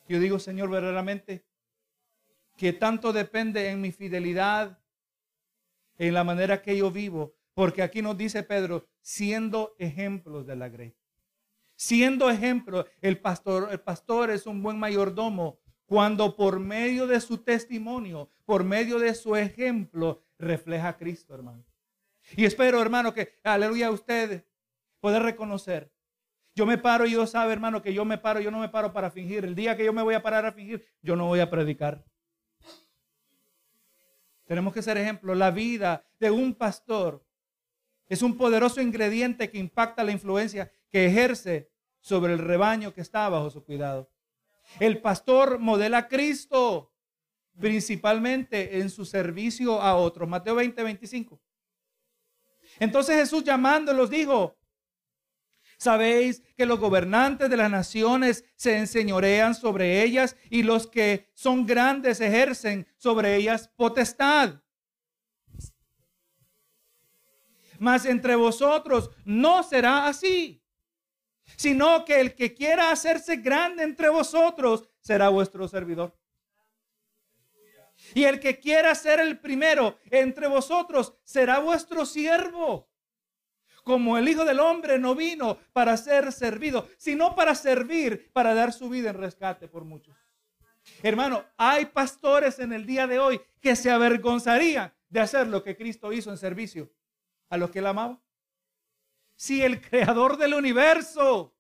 Yo 0.07 0.19
digo, 0.19 0.39
Señor, 0.39 0.69
verdaderamente, 0.69 1.45
que 2.57 2.73
tanto 2.73 3.13
depende 3.13 3.69
en 3.69 3.81
mi 3.81 3.91
fidelidad, 3.91 4.79
en 5.97 6.13
la 6.13 6.23
manera 6.23 6.61
que 6.61 6.75
yo 6.77 6.89
vivo, 6.89 7.34
porque 7.55 7.81
aquí 7.81 8.01
nos 8.01 8.17
dice 8.17 8.43
Pedro, 8.43 8.87
siendo 9.01 9.75
ejemplos 9.79 10.45
de 10.45 10.55
la 10.55 10.69
grey. 10.69 10.95
Siendo 11.75 12.29
ejemplo, 12.29 12.85
el 13.01 13.19
pastor, 13.19 13.69
el 13.71 13.79
pastor 13.79 14.29
es 14.29 14.45
un 14.45 14.61
buen 14.61 14.77
mayordomo 14.77 15.59
cuando 15.85 16.35
por 16.35 16.59
medio 16.59 17.07
de 17.07 17.19
su 17.19 17.39
testimonio, 17.39 18.29
por 18.45 18.63
medio 18.63 18.99
de 18.99 19.15
su 19.15 19.35
ejemplo, 19.35 20.23
refleja 20.37 20.89
a 20.89 20.97
Cristo, 20.97 21.33
hermano. 21.33 21.63
Y 22.35 22.45
espero, 22.45 22.81
hermano, 22.81 23.13
que, 23.13 23.39
aleluya, 23.43 23.89
usted 23.89 24.45
puede 24.99 25.19
reconocer. 25.19 25.91
Yo 26.55 26.65
me 26.65 26.77
paro 26.77 27.05
y 27.05 27.09
Dios 27.09 27.31
sabe, 27.31 27.53
hermano, 27.53 27.81
que 27.81 27.93
yo 27.93 28.03
me 28.03 28.17
paro, 28.17 28.39
yo 28.39 28.51
no 28.51 28.59
me 28.59 28.69
paro 28.69 28.91
para 28.91 29.11
fingir. 29.11 29.45
El 29.45 29.55
día 29.55 29.77
que 29.77 29.85
yo 29.85 29.93
me 29.93 30.01
voy 30.01 30.15
a 30.15 30.23
parar 30.23 30.45
a 30.45 30.51
fingir, 30.51 30.85
yo 31.01 31.15
no 31.15 31.27
voy 31.27 31.39
a 31.39 31.49
predicar. 31.49 32.03
Tenemos 34.45 34.73
que 34.73 34.81
ser 34.81 34.97
ejemplo. 34.97 35.35
La 35.35 35.51
vida 35.51 36.05
de 36.19 36.31
un 36.31 36.53
pastor 36.53 37.24
es 38.07 38.21
un 38.21 38.37
poderoso 38.37 38.81
ingrediente 38.81 39.49
que 39.49 39.57
impacta 39.57 40.03
la 40.03 40.11
influencia 40.11 40.71
que 40.89 41.05
ejerce 41.05 41.71
sobre 41.99 42.33
el 42.33 42.39
rebaño 42.39 42.93
que 42.93 43.01
está 43.01 43.27
bajo 43.29 43.49
su 43.49 43.63
cuidado. 43.63 44.09
El 44.79 45.01
pastor 45.01 45.59
modela 45.59 45.99
a 45.99 46.07
Cristo 46.07 46.91
principalmente 47.59 48.79
en 48.79 48.89
su 48.89 49.05
servicio 49.05 49.81
a 49.81 49.95
otros. 49.95 50.27
Mateo 50.27 50.55
20, 50.55 50.83
25. 50.83 51.41
Entonces 52.79 53.15
Jesús 53.15 53.43
llamándolos 53.43 54.09
dijo, 54.09 54.57
Sabéis 55.77 56.41
que 56.55 56.65
los 56.65 56.79
gobernantes 56.79 57.49
de 57.49 57.57
las 57.57 57.69
naciones 57.69 58.45
se 58.55 58.77
enseñorean 58.77 59.55
sobre 59.55 60.03
ellas 60.03 60.37
y 60.49 60.63
los 60.63 60.87
que 60.87 61.29
son 61.33 61.65
grandes 61.65 62.21
ejercen 62.21 62.87
sobre 62.97 63.35
ellas 63.35 63.69
potestad. 63.75 64.61
Mas 67.79 68.05
entre 68.05 68.35
vosotros 68.35 69.09
no 69.25 69.63
será 69.63 70.07
así 70.07 70.61
sino 71.55 72.05
que 72.05 72.19
el 72.19 72.35
que 72.35 72.53
quiera 72.53 72.91
hacerse 72.91 73.37
grande 73.37 73.83
entre 73.83 74.09
vosotros 74.09 74.87
será 74.99 75.29
vuestro 75.29 75.67
servidor. 75.67 76.17
Y 78.13 78.23
el 78.25 78.39
que 78.39 78.59
quiera 78.59 78.93
ser 78.93 79.19
el 79.19 79.39
primero 79.39 79.97
entre 80.11 80.47
vosotros 80.47 81.13
será 81.23 81.59
vuestro 81.59 82.05
siervo. 82.05 82.89
Como 83.83 84.17
el 84.17 84.27
Hijo 84.27 84.45
del 84.45 84.59
Hombre 84.59 84.97
no 84.97 85.15
vino 85.15 85.59
para 85.71 85.95
ser 85.95 86.31
servido, 86.31 86.89
sino 86.97 87.35
para 87.35 87.55
servir, 87.55 88.31
para 88.33 88.53
dar 88.53 88.73
su 88.73 88.89
vida 88.89 89.11
en 89.11 89.17
rescate 89.17 89.67
por 89.67 89.85
muchos. 89.85 90.17
Hermano, 91.01 91.45
hay 91.57 91.85
pastores 91.85 92.59
en 92.59 92.73
el 92.73 92.85
día 92.85 93.07
de 93.07 93.19
hoy 93.19 93.41
que 93.61 93.75
se 93.75 93.91
avergonzarían 93.91 94.93
de 95.09 95.19
hacer 95.19 95.47
lo 95.47 95.63
que 95.63 95.77
Cristo 95.77 96.11
hizo 96.11 96.31
en 96.31 96.37
servicio 96.37 96.91
a 97.49 97.57
los 97.57 97.69
que 97.71 97.79
él 97.79 97.87
amaba 97.87 98.19
si 99.35 99.61
el 99.61 99.81
creador 99.81 100.37
del 100.37 100.53
universo, 100.53 101.53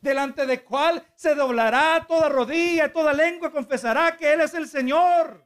delante 0.00 0.46
de 0.46 0.62
cual 0.62 1.04
se 1.14 1.34
doblará 1.34 2.04
toda 2.06 2.28
rodilla, 2.28 2.92
toda 2.92 3.12
lengua 3.12 3.50
confesará 3.50 4.16
que 4.16 4.32
Él 4.32 4.40
es 4.42 4.54
el 4.54 4.68
Señor, 4.68 5.44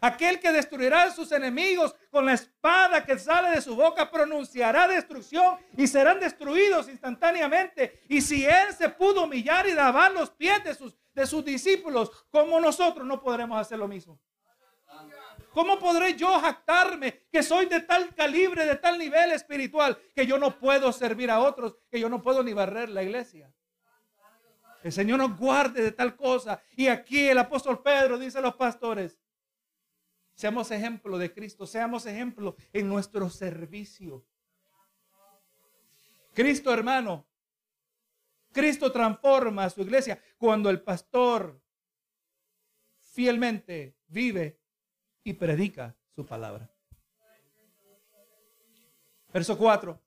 aquel 0.00 0.40
que 0.40 0.52
destruirá 0.52 1.04
a 1.04 1.10
sus 1.10 1.32
enemigos 1.32 1.94
con 2.10 2.26
la 2.26 2.34
espada 2.34 3.04
que 3.04 3.18
sale 3.18 3.50
de 3.50 3.62
su 3.62 3.76
boca, 3.76 4.10
pronunciará 4.10 4.88
destrucción 4.88 5.56
y 5.76 5.86
serán 5.86 6.20
destruidos 6.20 6.88
instantáneamente. 6.88 8.02
Y 8.08 8.20
si 8.20 8.44
Él 8.44 8.74
se 8.76 8.88
pudo 8.90 9.24
humillar 9.24 9.66
y 9.66 9.72
lavar 9.72 10.12
los 10.12 10.30
pies 10.30 10.62
de 10.64 10.74
sus, 10.74 10.94
de 11.14 11.26
sus 11.26 11.44
discípulos, 11.44 12.10
como 12.30 12.60
nosotros 12.60 13.06
no 13.06 13.22
podremos 13.22 13.58
hacer 13.58 13.78
lo 13.78 13.88
mismo. 13.88 14.18
¿Cómo 15.54 15.78
podré 15.78 16.16
yo 16.16 16.40
jactarme 16.40 17.26
que 17.30 17.40
soy 17.40 17.66
de 17.66 17.80
tal 17.80 18.12
calibre, 18.12 18.66
de 18.66 18.74
tal 18.74 18.98
nivel 18.98 19.30
espiritual, 19.30 19.96
que 20.12 20.26
yo 20.26 20.36
no 20.36 20.58
puedo 20.58 20.92
servir 20.92 21.30
a 21.30 21.38
otros, 21.38 21.76
que 21.88 22.00
yo 22.00 22.08
no 22.08 22.20
puedo 22.20 22.42
ni 22.42 22.52
barrer 22.52 22.88
la 22.88 23.04
iglesia? 23.04 23.54
El 24.82 24.90
Señor 24.90 25.18
nos 25.18 25.38
guarde 25.38 25.80
de 25.80 25.92
tal 25.92 26.16
cosa. 26.16 26.60
Y 26.76 26.88
aquí 26.88 27.28
el 27.28 27.38
apóstol 27.38 27.80
Pedro 27.84 28.18
dice 28.18 28.38
a 28.38 28.40
los 28.40 28.56
pastores, 28.56 29.16
seamos 30.34 30.72
ejemplo 30.72 31.16
de 31.18 31.32
Cristo, 31.32 31.68
seamos 31.68 32.04
ejemplo 32.04 32.56
en 32.72 32.88
nuestro 32.88 33.30
servicio. 33.30 34.26
Cristo, 36.32 36.74
hermano, 36.74 37.28
Cristo 38.50 38.90
transforma 38.90 39.66
a 39.66 39.70
su 39.70 39.82
iglesia 39.82 40.20
cuando 40.36 40.68
el 40.68 40.82
pastor 40.82 41.62
fielmente 42.98 43.96
vive 44.08 44.63
y 45.24 45.32
predica 45.32 45.96
su 46.14 46.24
palabra. 46.24 46.70
Verso 49.32 49.58
4. 49.58 50.00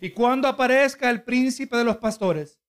Y 0.00 0.10
cuando 0.10 0.48
aparezca 0.48 1.08
el 1.08 1.22
príncipe 1.22 1.76
de 1.76 1.84
los 1.84 1.96
pastores, 1.96 2.60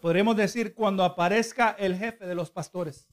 podremos 0.00 0.34
decir 0.36 0.74
cuando 0.74 1.04
aparezca 1.04 1.76
el 1.78 1.96
jefe 1.96 2.26
de 2.26 2.34
los 2.34 2.50
pastores. 2.50 3.06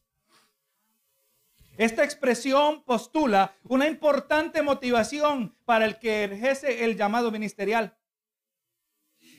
Esta 1.78 2.04
expresión 2.04 2.84
postula 2.84 3.56
una 3.64 3.88
importante 3.88 4.62
motivación 4.62 5.56
para 5.66 5.86
el 5.86 6.00
que 6.00 6.24
ejerce 6.24 6.86
el 6.86 6.98
llamado 6.98 7.32
ministerial, 7.32 7.98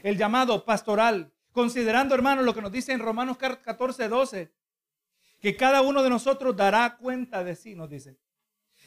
el 0.03 0.17
llamado 0.17 0.65
pastoral, 0.65 1.33
considerando, 1.53 2.15
hermanos, 2.15 2.45
lo 2.45 2.55
que 2.55 2.63
nos 2.63 2.73
dice 2.73 2.93
en 2.93 3.01
Romanos 3.01 3.39
14, 3.39 4.09
12, 4.09 4.53
que 5.43 5.57
cada 5.57 5.83
uno 5.83 6.05
de 6.05 6.09
nosotros 6.09 6.57
dará 6.57 6.97
cuenta 6.99 7.43
de 7.43 7.57
sí, 7.57 7.75
nos 7.75 7.91
dice. 7.91 8.17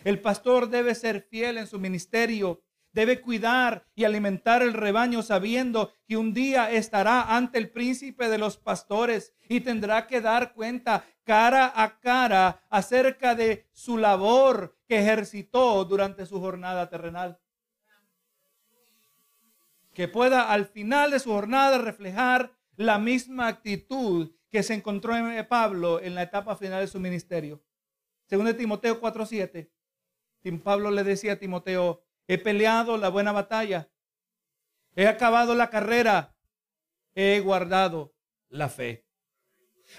El 0.05 0.21
pastor 0.21 0.69
debe 0.69 0.95
ser 0.95 1.21
fiel 1.21 1.57
en 1.57 1.67
su 1.67 1.79
ministerio, 1.79 2.63
debe 2.93 3.19
cuidar 3.19 3.85
y 3.93 4.05
alimentar 4.05 4.61
el 4.61 4.71
rebaño 4.71 5.21
sabiendo 5.21 5.91
que 6.07 6.15
un 6.15 6.33
día 6.33 6.71
estará 6.71 7.35
ante 7.35 7.57
el 7.57 7.71
príncipe 7.71 8.29
de 8.29 8.37
los 8.37 8.55
pastores 8.55 9.33
y 9.49 9.59
tendrá 9.59 10.07
que 10.07 10.21
dar 10.21 10.53
cuenta 10.53 11.03
cara 11.25 11.73
a 11.75 11.99
cara 11.99 12.63
acerca 12.69 13.35
de 13.35 13.67
su 13.73 13.97
labor 13.97 14.77
que 14.87 14.99
ejercitó 14.99 15.83
durante 15.83 16.25
su 16.25 16.39
jornada 16.39 16.87
terrenal. 16.87 17.37
Que 19.93 20.07
pueda 20.07 20.49
al 20.49 20.67
final 20.67 21.11
de 21.11 21.19
su 21.19 21.31
jornada 21.31 21.79
reflejar 21.79 22.53
la 22.77 22.97
misma 22.97 23.47
actitud 23.47 24.34
que 24.51 24.63
se 24.63 24.73
encontró 24.73 25.15
en 25.15 25.47
Pablo 25.47 26.01
en 26.01 26.15
la 26.15 26.23
etapa 26.23 26.55
final 26.55 26.81
de 26.81 26.87
su 26.87 26.99
ministerio. 26.99 27.63
Según 28.27 28.45
de 28.45 28.53
Timoteo 28.53 28.99
4:7, 28.99 29.71
Pablo 30.63 30.91
le 30.91 31.03
decía 31.03 31.33
a 31.33 31.39
Timoteo, 31.39 32.03
he 32.27 32.37
peleado 32.37 32.97
la 32.97 33.09
buena 33.09 33.31
batalla, 33.31 33.89
he 34.95 35.07
acabado 35.07 35.55
la 35.55 35.69
carrera, 35.69 36.35
he 37.13 37.39
guardado 37.39 38.15
la 38.49 38.69
fe. 38.69 39.07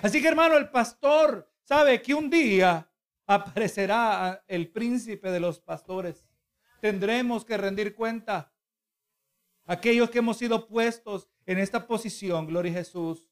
Así 0.03 0.21
que 0.21 0.29
hermano, 0.29 0.57
el 0.57 0.71
pastor 0.71 1.53
sabe 1.63 2.01
que 2.03 2.15
un 2.15 2.31
día 2.31 2.91
aparecerá 3.27 4.45
el 4.47 4.71
príncipe 4.71 5.31
de 5.31 5.41
los 5.41 5.61
pastores. 5.61 6.25
Tendremos 6.81 7.45
que 7.45 7.57
rendir 7.57 7.95
cuenta. 7.95 8.53
Aquellos 9.65 10.11
que 10.11 10.19
hemos 10.19 10.37
sido 10.37 10.69
puestos 10.69 11.29
en 11.45 11.59
esta 11.59 11.87
posición, 11.87 12.47
gloria 12.47 12.73
a 12.73 12.77
Jesús, 12.77 13.29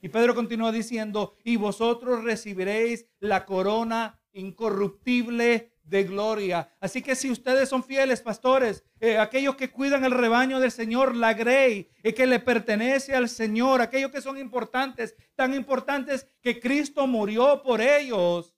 y 0.00 0.08
Pedro 0.08 0.34
continúa 0.34 0.72
diciendo, 0.72 1.36
y 1.44 1.56
vosotros 1.56 2.24
recibiréis 2.24 3.06
la 3.18 3.44
corona 3.44 4.20
incorruptible 4.32 5.72
de 5.82 6.04
gloria. 6.04 6.72
Así 6.80 7.02
que 7.02 7.16
si 7.16 7.30
ustedes 7.30 7.68
son 7.68 7.82
fieles 7.82 8.22
pastores, 8.22 8.84
eh, 9.00 9.18
aquellos 9.18 9.56
que 9.56 9.70
cuidan 9.70 10.04
el 10.04 10.12
rebaño 10.12 10.60
del 10.60 10.70
Señor, 10.70 11.16
la 11.16 11.34
grey, 11.34 11.90
y 12.02 12.12
que 12.12 12.26
le 12.26 12.38
pertenece 12.38 13.14
al 13.14 13.28
Señor, 13.28 13.80
aquellos 13.80 14.12
que 14.12 14.22
son 14.22 14.38
importantes, 14.38 15.16
tan 15.34 15.52
importantes 15.52 16.28
que 16.40 16.60
Cristo 16.60 17.06
murió 17.06 17.62
por 17.62 17.80
ellos, 17.80 18.54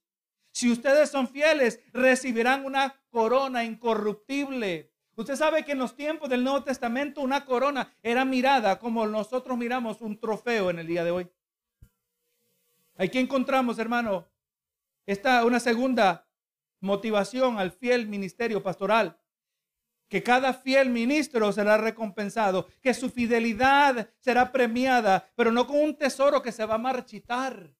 Si 0.55 0.71
ustedes 0.71 1.09
son 1.09 1.27
fieles, 1.27 1.79
recibirán 1.93 2.63
una 2.63 3.01
corona 3.09 3.63
incorruptible. 3.63 4.92
Usted 5.15 5.35
sabe 5.35 5.63
que 5.63 5.73
en 5.73 5.79
los 5.79 5.95
tiempos 5.95 6.29
del 6.29 6.43
Nuevo 6.43 6.63
Testamento 6.63 7.21
una 7.21 7.45
corona 7.45 7.93
era 8.01 8.25
mirada 8.25 8.79
como 8.79 9.05
nosotros 9.05 9.57
miramos 9.57 10.01
un 10.01 10.19
trofeo 10.19 10.69
en 10.69 10.79
el 10.79 10.87
día 10.87 11.03
de 11.03 11.11
hoy. 11.11 11.29
Aquí 12.97 13.19
encontramos, 13.19 13.77
hermano, 13.79 14.27
esta 15.05 15.45
una 15.45 15.59
segunda 15.59 16.27
motivación 16.79 17.59
al 17.59 17.71
fiel 17.71 18.07
ministerio 18.07 18.61
pastoral 18.63 19.19
que 20.13 20.21
cada 20.21 20.53
fiel 20.53 20.91
ministro 20.91 21.51
será 21.51 21.75
recompensado, 21.77 22.67
que 22.83 22.93
su 22.93 23.09
fidelidad 23.09 24.11
será 24.19 24.51
premiada, 24.51 25.27
pero 25.35 25.51
no 25.51 25.65
con 25.65 25.79
un 25.79 25.97
tesoro 25.97 26.43
que 26.43 26.51
se 26.51 26.65
va 26.65 26.75
a 26.75 26.77
marchitar. 26.77 27.73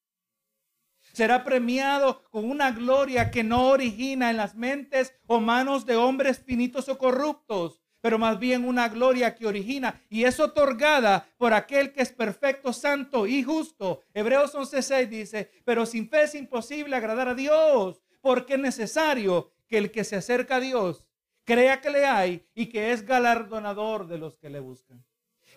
Será 1.14 1.44
premiado 1.44 2.24
con 2.32 2.50
una 2.50 2.72
gloria 2.72 3.30
que 3.30 3.44
no 3.44 3.70
origina 3.70 4.32
en 4.32 4.38
las 4.38 4.56
mentes 4.56 5.14
o 5.28 5.40
manos 5.40 5.86
de 5.86 5.96
hombres 5.96 6.40
finitos 6.40 6.90
o 6.90 6.98
corruptos, 6.98 7.80
pero 8.02 8.18
más 8.18 8.40
bien 8.40 8.66
una 8.66 8.90
gloria 8.90 9.36
que 9.36 9.46
origina 9.46 10.02
y 10.10 10.26
es 10.26 10.40
otorgada 10.40 11.30
por 11.38 11.54
aquel 11.54 11.94
que 11.94 12.02
es 12.02 12.12
perfecto, 12.12 12.74
santo 12.74 13.28
y 13.28 13.44
justo. 13.44 14.02
Hebreos 14.14 14.56
11:6 14.56 15.08
dice, 15.08 15.52
pero 15.64 15.86
sin 15.86 16.10
fe 16.10 16.24
es 16.24 16.36
imposible 16.36 16.96
agradar 16.96 17.30
a 17.30 17.36
Dios, 17.36 18.02
porque 18.20 18.56
es 18.56 18.60
necesario 18.60 19.52
que 19.68 19.78
el 19.78 19.92
que 19.92 20.04
se 20.04 20.16
acerca 20.16 20.56
a 20.56 20.60
Dios 20.60 21.08
crea 21.46 21.80
que 21.80 21.92
le 21.92 22.06
hay 22.06 22.46
y 22.56 22.66
que 22.68 22.92
es 22.92 23.06
galardonador 23.06 24.08
de 24.08 24.18
los 24.18 24.36
que 24.38 24.50
le 24.50 24.60
buscan. 24.60 25.06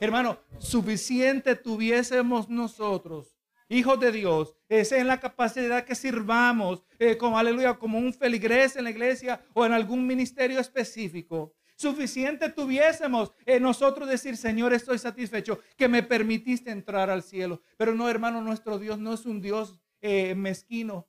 Hermano, 0.01 0.39
suficiente 0.59 1.57
tuviésemos 1.57 2.51
nosotros, 2.51 3.36
hijos 3.69 3.99
de 4.01 4.13
Dios, 4.13 4.55
es 4.69 4.93
en 4.93 5.07
la 5.07 5.21
capacidad 5.21 5.85
que 5.85 5.95
sirvamos 5.95 6.83
eh, 6.99 7.17
como 7.17 7.39
aleluya, 7.39 7.75
como 7.75 7.99
un 7.99 8.13
feligrés 8.13 8.77
en 8.77 8.85
la 8.85 8.91
iglesia 8.91 9.41
o 9.53 9.65
en 9.67 9.73
algún 9.73 10.07
ministerio 10.07 10.61
específico. 10.61 11.55
Suficiente 11.77 12.49
tuviésemos 12.49 13.33
en 13.45 13.63
nosotros 13.63 14.09
decir, 14.09 14.39
Señor, 14.39 14.73
estoy 14.73 14.99
satisfecho 14.99 15.61
que 15.77 15.89
me 15.89 16.03
permitiste 16.03 16.71
entrar 16.71 17.11
al 17.11 17.23
cielo. 17.23 17.61
Pero 17.77 17.95
no, 17.95 18.09
hermano, 18.09 18.41
nuestro 18.41 18.79
Dios 18.79 18.99
no 18.99 19.13
es 19.13 19.27
un 19.27 19.43
Dios 19.43 19.79
eh, 20.01 20.35
mezquino. 20.35 21.07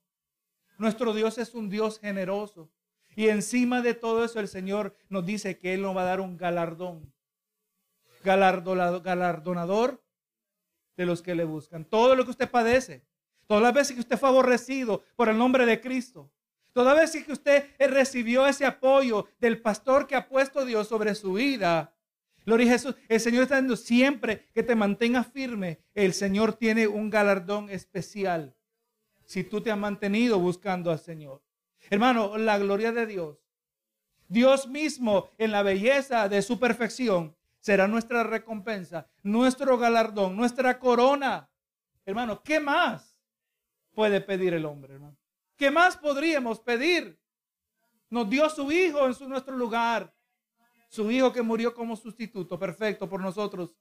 Nuestro 0.77 1.13
Dios 1.13 1.37
es 1.37 1.53
un 1.53 1.69
Dios 1.69 1.99
generoso. 1.99 2.69
Y 3.15 3.29
encima 3.29 3.81
de 3.81 3.93
todo 3.93 4.25
eso 4.25 4.41
el 4.41 4.49
Señor 4.49 4.93
nos 5.09 5.25
dice 5.25 5.57
que 5.57 5.73
Él 5.73 5.81
nos 5.81 5.95
va 5.95 6.01
a 6.01 6.05
dar 6.05 6.19
un 6.19 6.35
galardón. 6.35 7.13
Galardonador 8.23 10.03
de 10.97 11.05
los 11.05 11.21
que 11.21 11.35
le 11.35 11.45
buscan. 11.45 11.85
Todo 11.85 12.15
lo 12.15 12.25
que 12.25 12.31
usted 12.31 12.49
padece. 12.49 13.05
Todas 13.45 13.63
las 13.63 13.73
veces 13.73 13.93
que 13.93 14.01
usted 14.01 14.17
fue 14.17 14.27
aborrecido 14.27 15.03
por 15.15 15.29
el 15.29 15.37
nombre 15.37 15.65
de 15.65 15.79
Cristo. 15.79 16.29
Todas 16.73 16.93
las 16.93 17.03
veces 17.03 17.25
que 17.25 17.31
usted 17.31 17.65
recibió 17.79 18.45
ese 18.45 18.65
apoyo 18.65 19.27
del 19.39 19.61
pastor 19.61 20.05
que 20.05 20.15
ha 20.15 20.27
puesto 20.27 20.65
Dios 20.65 20.87
sobre 20.87 21.15
su 21.15 21.33
vida. 21.33 21.95
Gloria 22.45 22.73
Jesús. 22.73 22.95
El 23.07 23.19
Señor 23.19 23.43
está 23.43 23.55
diciendo 23.55 23.77
siempre 23.77 24.47
que 24.53 24.63
te 24.63 24.75
mantengas 24.75 25.27
firme. 25.27 25.79
El 25.93 26.13
Señor 26.13 26.53
tiene 26.53 26.87
un 26.87 27.09
galardón 27.09 27.69
especial. 27.69 28.55
Si 29.25 29.43
tú 29.43 29.61
te 29.61 29.71
has 29.71 29.77
mantenido 29.77 30.39
buscando 30.39 30.91
al 30.91 30.99
Señor. 30.99 31.41
Hermano, 31.89 32.37
la 32.37 32.57
gloria 32.57 32.91
de 32.91 33.05
Dios. 33.05 33.37
Dios 34.27 34.67
mismo 34.67 35.29
en 35.37 35.51
la 35.51 35.63
belleza 35.63 36.27
de 36.27 36.41
su 36.41 36.59
perfección 36.59 37.36
será 37.67 37.85
nuestra 37.85 38.23
recompensa, 38.23 39.09
nuestro 39.23 39.77
galardón, 39.77 40.37
nuestra 40.37 40.79
corona. 40.79 41.49
Hermano, 42.05 42.41
¿qué 42.41 42.61
más 42.61 43.21
puede 43.93 44.21
pedir 44.21 44.53
el 44.53 44.63
hombre, 44.63 44.93
hermano? 44.93 45.17
¿Qué 45.57 45.69
más 45.69 45.97
podríamos 45.97 46.61
pedir? 46.61 47.19
Nos 48.09 48.29
dio 48.29 48.49
su 48.49 48.71
hijo 48.71 49.05
en 49.05 49.29
nuestro 49.29 49.57
lugar. 49.57 50.15
Su 50.87 51.11
hijo 51.11 51.33
que 51.33 51.41
murió 51.41 51.73
como 51.73 51.97
sustituto, 51.97 52.57
perfecto 52.57 53.09
por 53.09 53.19
nosotros. 53.19 53.75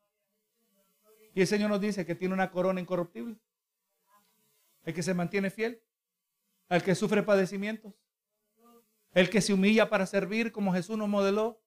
Y 1.33 1.43
el 1.43 1.47
Señor 1.47 1.71
nos 1.71 1.81
dice 1.81 2.05
que 2.05 2.17
tiene 2.17 2.35
una 2.35 2.51
corona 2.51 2.81
incorruptible. 2.81 3.37
El 4.83 4.95
que 4.95 5.05
se 5.05 5.15
mantiene 5.15 5.49
fiel 5.49 5.81
al 6.69 6.83
que 6.83 6.97
sufre 6.97 7.23
padecimientos, 7.23 7.95
el 9.13 9.31
que 9.31 9.41
se 9.41 9.53
humilla 9.53 9.89
para 9.89 10.07
servir 10.07 10.51
como 10.51 10.73
Jesús 10.73 10.99
nos 10.99 11.09
modeló. 11.09 11.63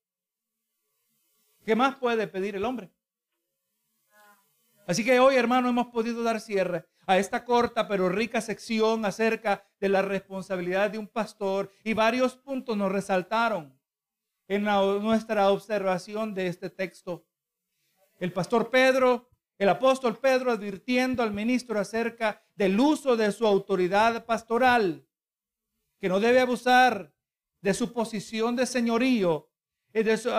¿Qué 1.66 1.76
más 1.76 1.95
puede 1.95 2.28
pedir 2.28 2.55
el 2.55 2.66
hombre? 2.66 2.91
Así 4.88 5.05
que 5.05 5.20
hoy, 5.20 5.36
hermano, 5.36 5.70
hemos 5.70 5.88
podido 5.88 6.24
dar 6.24 6.39
cierre 6.39 6.88
a 7.05 7.18
esta 7.18 7.45
corta 7.45 7.88
pero 7.88 8.10
rica 8.10 8.41
sección 8.41 9.05
acerca 9.05 9.64
de 9.80 9.89
la 9.89 10.01
responsabilidad 10.01 10.89
de 10.89 10.97
un 10.97 11.07
pastor 11.07 11.72
y 11.84 11.93
varios 11.93 12.36
puntos 12.36 12.76
nos 12.76 12.91
resaltaron 12.91 13.80
en 14.47 14.64
nuestra 14.64 15.49
observación 15.51 16.34
de 16.34 16.47
este 16.47 16.70
texto. 16.70 17.26
El 18.20 18.34
pastor 18.34 18.70
Pedro 18.70 19.30
el 19.60 19.68
apóstol 19.68 20.18
Pedro 20.18 20.51
advirtiendo 20.51 21.22
al 21.22 21.34
ministro 21.34 21.78
acerca 21.78 22.41
del 22.55 22.80
uso 22.80 23.18
de 23.18 23.30
su 23.34 23.45
autoridad 23.45 24.26
pastoral, 24.26 25.05
que 25.99 26.07
no 26.07 26.22
debe 26.22 26.39
abusar 26.39 27.14
de 27.60 27.74
su 27.74 27.91
posición 27.91 28.55
de 28.55 28.66
señorío, 28.66 29.49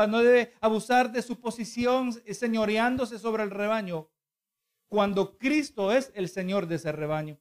no 0.09 0.19
debe 0.19 0.53
abusar 0.61 1.13
de 1.13 1.23
su 1.23 1.41
posición 1.41 2.13
señoreándose 2.33 3.19
sobre 3.19 3.43
el 3.43 3.51
rebaño, 3.51 4.09
cuando 4.89 5.39
Cristo 5.39 5.93
es 5.93 6.11
el 6.15 6.29
Señor 6.29 6.67
de 6.67 6.77
ese 6.77 6.93
rebaño. 6.93 7.39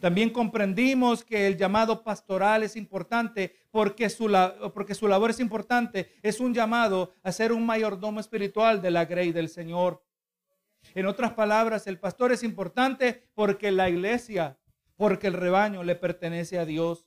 También 0.00 0.30
comprendimos 0.30 1.24
que 1.24 1.46
el 1.46 1.56
llamado 1.56 2.02
pastoral 2.02 2.62
es 2.62 2.76
importante 2.76 3.56
porque 3.70 4.10
su, 4.10 4.30
porque 4.74 4.94
su 4.94 5.08
labor 5.08 5.30
es 5.30 5.40
importante. 5.40 6.12
Es 6.22 6.40
un 6.40 6.52
llamado 6.52 7.14
a 7.22 7.32
ser 7.32 7.52
un 7.52 7.64
mayordomo 7.64 8.20
espiritual 8.20 8.82
de 8.82 8.90
la 8.90 9.06
grey 9.06 9.32
del 9.32 9.48
Señor. 9.48 10.04
En 10.94 11.06
otras 11.06 11.32
palabras, 11.32 11.86
el 11.86 11.98
pastor 11.98 12.32
es 12.32 12.42
importante 12.42 13.24
porque 13.34 13.72
la 13.72 13.88
iglesia, 13.88 14.58
porque 14.96 15.28
el 15.28 15.32
rebaño 15.32 15.82
le 15.82 15.94
pertenece 15.94 16.58
a 16.58 16.66
Dios. 16.66 17.06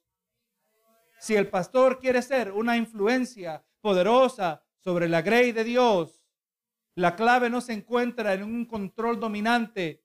Si 1.19 1.35
el 1.35 1.47
pastor 1.49 1.99
quiere 1.99 2.21
ser 2.21 2.51
una 2.51 2.77
influencia 2.77 3.63
poderosa 3.81 4.63
sobre 4.79 5.09
la 5.09 5.21
grey 5.21 5.51
de 5.51 5.63
Dios, 5.63 6.25
la 6.95 7.15
clave 7.15 7.49
no 7.49 7.61
se 7.61 7.73
encuentra 7.73 8.33
en 8.33 8.43
un 8.43 8.65
control 8.65 9.19
dominante, 9.19 10.03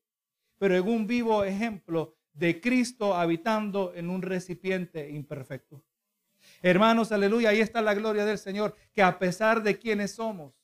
pero 0.58 0.76
en 0.76 0.88
un 0.88 1.06
vivo 1.06 1.44
ejemplo 1.44 2.16
de 2.32 2.60
Cristo 2.60 3.14
habitando 3.14 3.92
en 3.94 4.10
un 4.10 4.22
recipiente 4.22 5.10
imperfecto. 5.10 5.84
Hermanos, 6.62 7.12
aleluya, 7.12 7.50
ahí 7.50 7.60
está 7.60 7.82
la 7.82 7.94
gloria 7.94 8.24
del 8.24 8.38
Señor, 8.38 8.74
que 8.92 9.02
a 9.02 9.18
pesar 9.18 9.62
de 9.62 9.78
quienes 9.78 10.14
somos, 10.14 10.54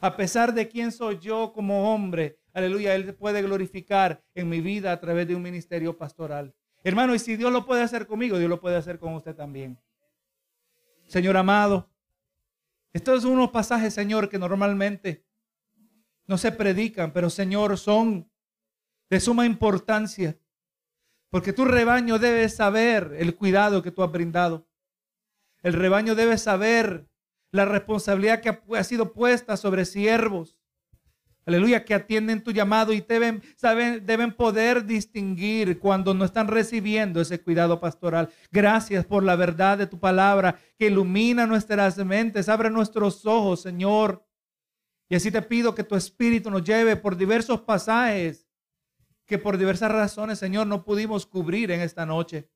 a 0.00 0.16
pesar 0.16 0.54
de 0.54 0.68
quién 0.68 0.92
soy 0.92 1.18
yo 1.18 1.52
como 1.52 1.94
hombre, 1.94 2.38
aleluya, 2.52 2.94
Él 2.94 3.14
puede 3.14 3.42
glorificar 3.42 4.22
en 4.34 4.48
mi 4.48 4.60
vida 4.60 4.92
a 4.92 5.00
través 5.00 5.28
de 5.28 5.36
un 5.36 5.42
ministerio 5.42 5.96
pastoral. 5.96 6.54
Hermano, 6.86 7.16
y 7.16 7.18
si 7.18 7.36
Dios 7.36 7.52
lo 7.52 7.66
puede 7.66 7.82
hacer 7.82 8.06
conmigo, 8.06 8.38
Dios 8.38 8.48
lo 8.48 8.60
puede 8.60 8.76
hacer 8.76 9.00
con 9.00 9.12
usted 9.14 9.34
también. 9.34 9.76
Señor 11.08 11.36
amado, 11.36 11.90
estos 12.92 13.22
son 13.22 13.32
unos 13.32 13.50
pasajes, 13.50 13.92
Señor, 13.92 14.28
que 14.28 14.38
normalmente 14.38 15.26
no 16.28 16.38
se 16.38 16.52
predican, 16.52 17.12
pero 17.12 17.28
Señor, 17.28 17.76
son 17.76 18.30
de 19.10 19.18
suma 19.18 19.46
importancia. 19.46 20.38
Porque 21.28 21.52
tu 21.52 21.64
rebaño 21.64 22.20
debe 22.20 22.48
saber 22.48 23.16
el 23.18 23.34
cuidado 23.34 23.82
que 23.82 23.90
tú 23.90 24.04
has 24.04 24.12
brindado. 24.12 24.68
El 25.64 25.72
rebaño 25.72 26.14
debe 26.14 26.38
saber 26.38 27.08
la 27.50 27.64
responsabilidad 27.64 28.40
que 28.40 28.60
ha 28.76 28.84
sido 28.84 29.12
puesta 29.12 29.56
sobre 29.56 29.86
siervos. 29.86 30.55
Aleluya, 31.46 31.84
que 31.84 31.94
atienden 31.94 32.42
tu 32.42 32.50
llamado 32.50 32.92
y 32.92 33.00
deben, 33.00 33.40
saben, 33.56 34.04
deben 34.04 34.32
poder 34.32 34.84
distinguir 34.84 35.78
cuando 35.78 36.12
no 36.12 36.24
están 36.24 36.48
recibiendo 36.48 37.20
ese 37.20 37.40
cuidado 37.40 37.78
pastoral. 37.78 38.30
Gracias 38.50 39.06
por 39.06 39.22
la 39.22 39.36
verdad 39.36 39.78
de 39.78 39.86
tu 39.86 40.00
palabra 40.00 40.58
que 40.76 40.88
ilumina 40.88 41.46
nuestras 41.46 41.98
mentes, 41.98 42.48
abre 42.48 42.68
nuestros 42.68 43.24
ojos, 43.24 43.62
Señor. 43.62 44.26
Y 45.08 45.14
así 45.14 45.30
te 45.30 45.40
pido 45.40 45.72
que 45.72 45.84
tu 45.84 45.94
espíritu 45.94 46.50
nos 46.50 46.64
lleve 46.64 46.96
por 46.96 47.16
diversos 47.16 47.60
pasajes 47.60 48.48
que 49.24 49.38
por 49.38 49.56
diversas 49.56 49.92
razones, 49.92 50.40
Señor, 50.40 50.66
no 50.66 50.84
pudimos 50.84 51.26
cubrir 51.26 51.70
en 51.70 51.80
esta 51.80 52.04
noche. 52.04 52.48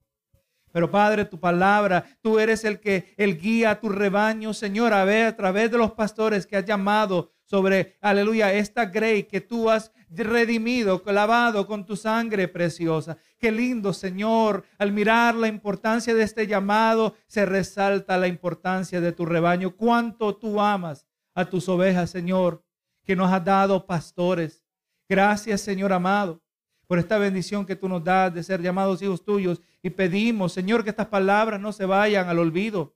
Pero 0.73 0.91
Padre, 0.91 1.25
tu 1.25 1.39
palabra, 1.39 2.05
tú 2.23 2.41
eres 2.41 2.65
el 2.65 2.81
que 2.81 3.15
el 3.17 3.39
guía 3.39 3.71
a 3.71 3.81
tu 3.81 3.89
rebaño, 3.89 4.53
Señor, 4.53 4.95
a 4.95 5.05
ver 5.05 5.27
a 5.27 5.37
través 5.37 5.71
de 5.71 5.79
los 5.79 5.93
pastores 5.93 6.45
que 6.45 6.57
has 6.57 6.65
llamado 6.65 7.33
sobre, 7.51 7.97
aleluya, 8.01 8.53
esta 8.53 8.87
grey 8.87 9.25
que 9.25 9.41
tú 9.41 9.69
has 9.69 9.91
redimido, 10.09 11.03
clavado 11.03 11.67
con 11.67 11.85
tu 11.85 11.97
sangre 11.97 12.47
preciosa. 12.47 13.19
Qué 13.41 13.51
lindo, 13.51 13.93
Señor, 13.93 14.63
al 14.79 14.93
mirar 14.93 15.35
la 15.35 15.49
importancia 15.49 16.15
de 16.15 16.23
este 16.23 16.47
llamado, 16.47 17.17
se 17.27 17.45
resalta 17.45 18.17
la 18.19 18.29
importancia 18.29 19.01
de 19.01 19.11
tu 19.11 19.27
rebaño. 19.27 19.75
Cuánto 19.75 20.37
tú 20.37 20.61
amas 20.61 21.09
a 21.35 21.45
tus 21.45 21.69
ovejas, 21.69 22.11
Señor, 22.11 22.63
que 23.05 23.17
nos 23.17 23.33
has 23.33 23.45
dado 23.45 23.85
pastores. 23.85 24.63
Gracias, 25.09 25.61
Señor 25.61 25.93
amado 25.93 26.41
por 26.87 27.01
esta 27.01 27.19
bendición 27.19 27.67
que 27.67 27.77
tú 27.77 27.89
nos 27.89 28.03
das 28.03 28.33
de 28.33 28.45
ser 28.45 28.63
llamados 28.63 29.03
hijos 29.03 29.25
tuyos. 29.25 29.61
Y 29.83 29.91
pedimos, 29.91 30.53
Señor, 30.53 30.85
que 30.85 30.91
estas 30.91 31.07
palabras 31.07 31.61
no 31.61 31.73
se 31.73 31.85
vayan 31.85 32.29
al 32.29 32.39
olvido, 32.39 32.95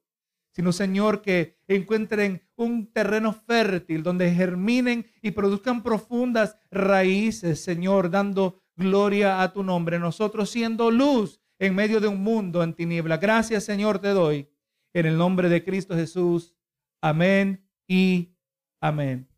sino, 0.55 0.73
Señor, 0.73 1.21
que 1.21 1.59
encuentren 1.67 2.43
un 2.55 2.93
terreno 2.93 3.33
fértil 3.33 4.05
donde 4.05 4.33
germinen 4.33 5.05
y 5.21 5.33
produzcan 5.33 5.83
profundas 5.83 6.57
raíces, 6.71 7.63
Señor, 7.63 8.09
dando 8.09 8.63
gloria 8.77 9.43
a 9.43 9.53
tu 9.53 9.65
nombre. 9.65 9.99
Nosotros 9.99 10.51
siendo 10.51 10.93
luz 10.93 11.41
en 11.59 11.75
medio 11.75 12.01
de 12.01 12.07
un 12.07 12.23
mundo 12.23 12.63
en 12.63 12.75
tiniebla. 12.75 13.17
Gracias, 13.17 13.65
Señor, 13.65 13.99
te 13.99 14.09
doy. 14.09 14.49
En 14.93 15.07
el 15.07 15.19
nombre 15.19 15.49
de 15.49 15.65
Cristo 15.65 15.97
Jesús. 15.97 16.55
Amén 17.01 17.69
y 17.89 18.37
amén. 18.81 19.34